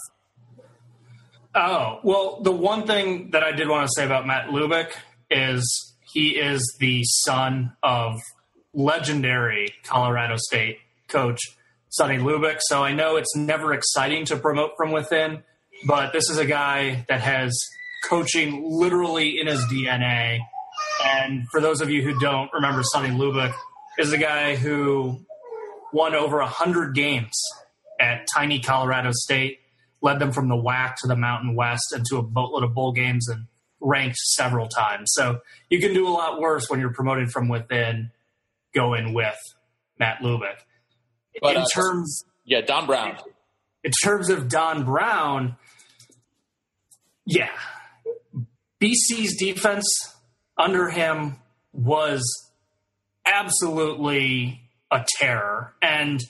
[1.54, 4.92] Oh, well, the one thing that I did want to say about Matt Lubick
[5.30, 8.20] is he is the son of
[8.74, 10.78] legendary Colorado State
[11.10, 11.40] coach,
[11.90, 12.60] Sonny Lubick.
[12.62, 15.44] So I know it's never exciting to promote from within,
[15.86, 17.58] but this is a guy that has
[18.08, 20.40] coaching literally in his DNA.
[21.06, 23.54] And for those of you who don't remember Sonny Lubick,
[23.98, 25.20] is a guy who
[25.94, 27.34] won over 100 games
[28.00, 29.60] at tiny Colorado State,
[30.02, 32.92] led them from the WAC to the Mountain West and to a boatload of bowl
[32.92, 33.46] games and
[33.80, 35.12] ranked several times.
[35.14, 35.40] So
[35.70, 38.12] you can do a lot worse when you're promoted from within
[38.74, 39.38] going with
[40.00, 40.56] Matt Lubick.
[41.42, 43.18] But, in uh, terms Yeah, Don Brown.
[43.84, 45.58] in terms of Don Brown,
[47.26, 47.50] yeah,
[48.82, 49.86] BC's defense
[50.58, 51.38] under him
[51.74, 52.24] was
[53.26, 55.74] absolutely a terror.
[55.82, 56.22] And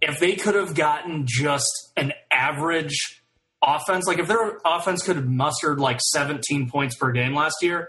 [0.00, 3.22] if they could have gotten just an average
[3.62, 7.88] offense, like if their offense could have mustered like 17 points per game last year,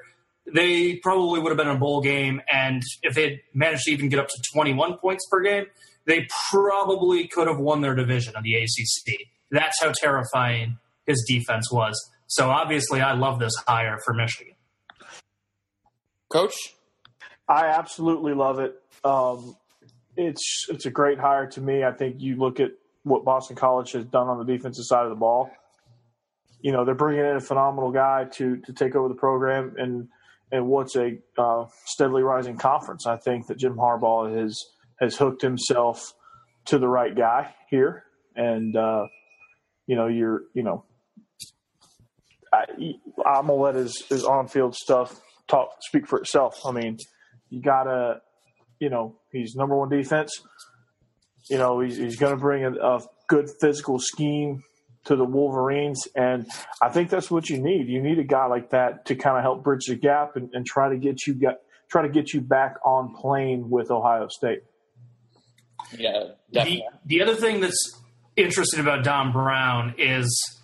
[0.54, 2.42] they probably would have been in a bowl game.
[2.52, 5.66] And if they had managed to even get up to 21 points per game,
[6.06, 9.28] they probably could have won their division of the ACC.
[9.52, 11.96] That's how terrifying his defense was.
[12.28, 14.57] So obviously, I love this hire for Michigan.
[16.30, 16.56] Coach?
[17.48, 18.76] I absolutely love it.
[19.04, 19.56] Um,
[20.16, 21.84] it's it's a great hire to me.
[21.84, 22.72] I think you look at
[23.04, 25.50] what Boston College has done on the defensive side of the ball.
[26.60, 30.10] You know, they're bringing in a phenomenal guy to to take over the program and
[30.52, 33.06] and what's a uh, steadily rising conference.
[33.06, 34.60] I think that Jim Harbaugh has
[35.00, 36.14] has hooked himself
[36.66, 38.04] to the right guy here,
[38.36, 39.06] and uh,
[39.86, 40.84] you know, you're you know,
[42.52, 42.66] I,
[43.26, 46.60] I'm gonna let his his on field stuff talk speak for itself.
[46.66, 46.98] I mean,
[47.50, 48.22] you gotta,
[48.80, 50.32] you know, he's number one defense.
[51.50, 54.64] You know, he's, he's going to bring a, a good physical scheme
[55.06, 56.46] to the Wolverines, and
[56.82, 57.88] I think that's what you need.
[57.88, 60.66] You need a guy like that to kind of help bridge the gap and, and
[60.66, 64.64] try to get you get try to get you back on plane with Ohio State.
[65.98, 66.84] Yeah, The, definitely.
[67.06, 68.02] the other thing that's
[68.36, 70.60] interesting about Don Brown is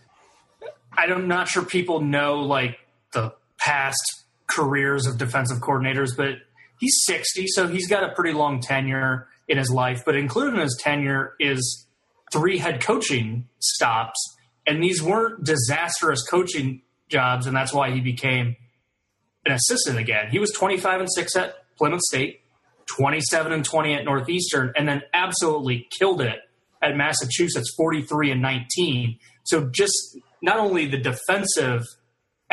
[0.92, 2.78] I'm not sure people know like
[3.14, 4.23] the past
[4.54, 6.36] careers of defensive coordinators, but
[6.80, 10.04] he's 60, so he's got a pretty long tenure in his life.
[10.06, 11.88] But included in his tenure is
[12.32, 14.20] three head coaching stops,
[14.66, 18.56] and these weren't disastrous coaching jobs, and that's why he became
[19.46, 20.30] an assistant again.
[20.32, 22.42] He was 25 and 6 at Plymouth State,
[22.88, 26.40] 27 and 20 at Northeastern, and then absolutely killed it
[26.82, 29.20] at Massachusetts, 43 and 19.
[29.44, 31.84] So just not only the defensive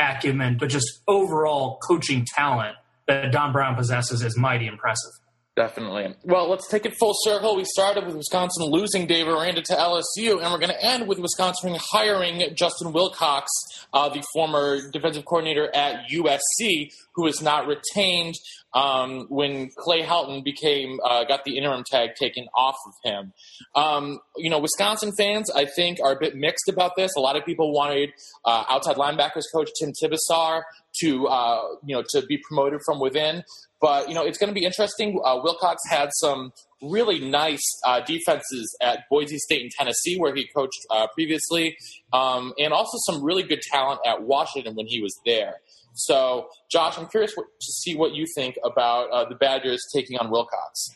[0.01, 2.77] acumen, but just overall coaching talent
[3.07, 5.13] that Don Brown possesses is mighty impressive.
[5.61, 6.15] Definitely.
[6.25, 7.55] Well, let's take it full circle.
[7.55, 11.19] We started with Wisconsin losing Dave Aranda to LSU, and we're going to end with
[11.19, 13.51] Wisconsin hiring Justin Wilcox,
[13.93, 18.37] uh, the former defensive coordinator at USC, who was not retained
[18.73, 23.35] um, when Clay Helton became uh, got the interim tag taken off of him.
[23.75, 27.11] Um, you know, Wisconsin fans, I think, are a bit mixed about this.
[27.19, 28.13] A lot of people wanted
[28.47, 30.63] uh, outside linebackers coach Tim Tibesar
[31.01, 33.43] to uh, you know to be promoted from within.
[33.81, 35.21] But you know, it's going to be interesting.
[35.25, 36.53] Uh, Wilcox had some
[36.83, 41.77] really nice uh, defenses at Boise State and Tennessee, where he coached uh, previously,
[42.13, 45.57] um, and also some really good talent at Washington when he was there.
[45.95, 50.19] So, Josh, I'm curious what, to see what you think about uh, the Badgers taking
[50.19, 50.89] on Wilcox.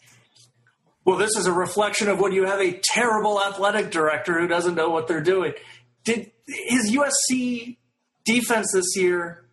[1.04, 4.74] Well, this is a reflection of when you have a terrible athletic director who doesn't
[4.74, 5.52] know what they're doing.
[6.04, 7.76] Did his USC
[8.24, 9.44] defense this year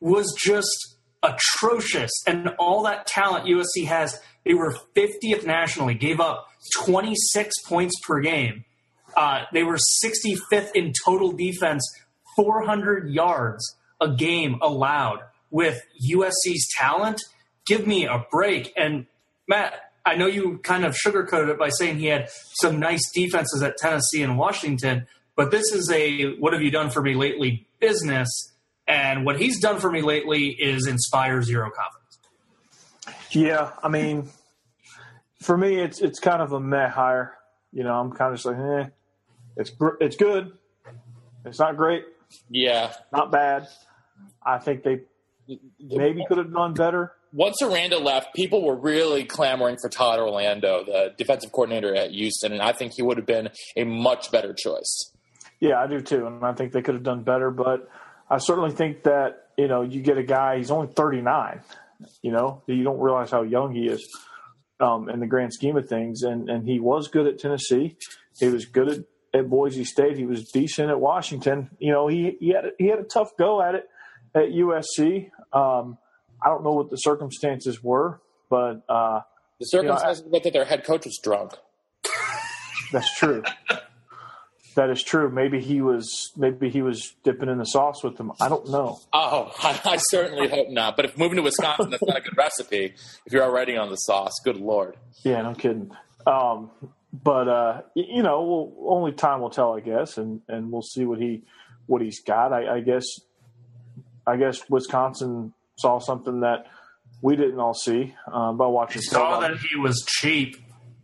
[0.00, 0.95] was just
[1.34, 6.48] atrocious, and all that talent USC has, they were 50th nationally, gave up
[6.82, 8.64] 26 points per game.
[9.16, 11.82] Uh, they were 65th in total defense,
[12.36, 15.20] 400 yards a game allowed
[15.50, 17.20] with USC's talent.
[17.66, 18.72] Give me a break.
[18.76, 19.06] And
[19.48, 19.74] Matt,
[20.04, 22.28] I know you kind of sugarcoated it by saying he had
[22.60, 26.90] some nice defenses at Tennessee and Washington, but this is a what have you done
[26.90, 28.28] for me lately business.
[28.88, 32.18] And what he's done for me lately is inspire zero confidence.
[33.30, 34.30] Yeah, I mean,
[35.42, 37.36] for me, it's it's kind of a meh hire.
[37.72, 38.88] You know, I'm kind of just like, eh,
[39.56, 40.52] it's it's good.
[41.44, 42.04] It's not great,
[42.48, 43.68] Yeah, not bad.
[44.44, 45.00] I think they
[45.80, 47.12] maybe could have done better.
[47.32, 52.52] once Aranda left, people were really clamoring for Todd Orlando, the defensive coordinator at Houston,
[52.52, 55.12] and I think he would have been a much better choice.
[55.60, 57.50] Yeah, I do too, and I think they could have done better.
[57.50, 57.88] But
[58.28, 60.58] I certainly think that you know you get a guy.
[60.58, 61.60] He's only 39.
[62.22, 64.06] You know, you don't realize how young he is
[64.80, 66.22] um, in the grand scheme of things.
[66.22, 67.96] And and he was good at Tennessee.
[68.38, 68.98] He was good at,
[69.40, 70.16] at Boise State.
[70.18, 71.70] He was decent at Washington.
[71.78, 73.88] You know, he he had he had a tough go at it
[74.34, 75.30] at USC.
[75.52, 75.98] Um,
[76.42, 78.20] I don't know what the circumstances were,
[78.50, 79.20] but uh,
[79.58, 81.52] The circumstances you know, I, that their head coach was drunk.
[82.92, 83.42] That's true.
[84.76, 85.30] that is true.
[85.30, 86.32] Maybe he was.
[86.36, 88.30] Maybe he was dipping in the sauce with them.
[88.40, 89.00] I don't know.
[89.12, 90.96] Oh, I, I certainly hope not.
[90.96, 92.94] But if moving to Wisconsin, that's not a good recipe.
[93.24, 94.96] If you're already on the sauce, good lord.
[95.24, 95.90] Yeah, no kidding.
[96.26, 96.70] Um,
[97.12, 101.04] but uh, you know, we'll, only time will tell, I guess, and and we'll see
[101.04, 101.42] what he
[101.86, 102.52] what he's got.
[102.52, 103.04] I, I guess.
[104.28, 106.66] I guess Wisconsin saw something that
[107.22, 108.98] we didn't all see uh, by watching.
[108.98, 110.56] We saw that he was cheap.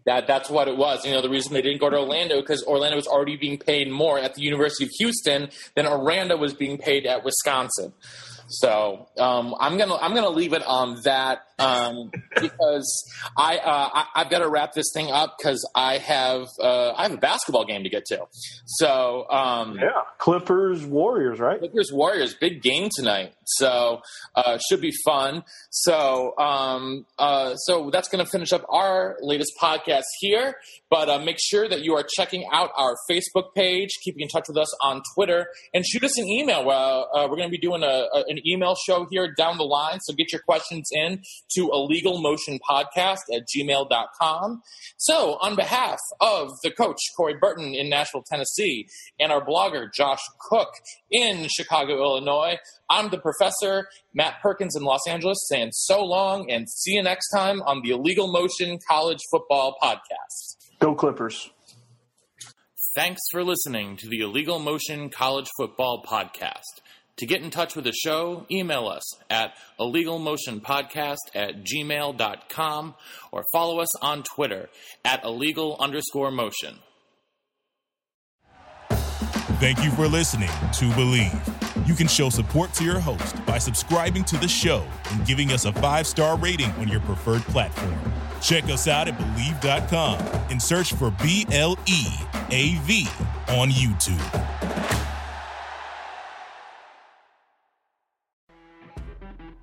[0.04, 1.04] That that's what it was.
[1.04, 3.90] You know, the reason they didn't go to Orlando because Orlando was already being paid
[3.90, 7.92] more at the University of Houston than Orlando was being paid at Wisconsin.
[8.52, 14.20] So um, I'm gonna I'm gonna leave it on that um, because I, uh, I
[14.20, 17.64] have got to wrap this thing up because I have uh, I have a basketball
[17.64, 18.26] game to get to.
[18.66, 21.58] So um, yeah, Clippers Warriors, right?
[21.58, 23.34] Clippers Warriors, big game tonight.
[23.44, 24.02] So
[24.34, 25.44] uh, should be fun.
[25.70, 30.56] So um, uh, so that's going to finish up our latest podcast here.
[30.90, 34.44] But uh, make sure that you are checking out our Facebook page, keeping in touch
[34.48, 36.68] with us on Twitter, and shoot us an email.
[36.68, 40.00] Uh, we're going to be doing a, a, an email show here down the line.
[40.00, 41.22] So get your questions in
[41.56, 44.62] to a legal motion podcast at gmail.com.
[44.96, 48.86] So, on behalf of the coach, Corey Burton in Nashville, Tennessee,
[49.18, 50.68] and our blogger, Josh Cook
[51.10, 52.56] in Chicago, Illinois,
[52.90, 57.30] I'm the professor, Matt Perkins in Los Angeles, saying so long and see you next
[57.30, 60.56] time on the Illegal Motion College Football Podcast.
[60.78, 61.50] Go Clippers.
[62.94, 66.81] Thanks for listening to the Illegal Motion College Football Podcast.
[67.22, 72.94] To get in touch with the show, email us at illegalmotionpodcast at gmail.com
[73.30, 74.68] or follow us on Twitter
[75.04, 76.80] at illegal underscore motion.
[79.60, 81.86] Thank you for listening to Bleav.
[81.86, 85.64] You can show support to your host by subscribing to the show and giving us
[85.64, 87.94] a five star rating on your preferred platform.
[88.40, 90.18] Check us out at Bleav.com
[90.50, 92.04] and search for B L E
[92.50, 93.06] A V
[93.46, 95.11] on YouTube.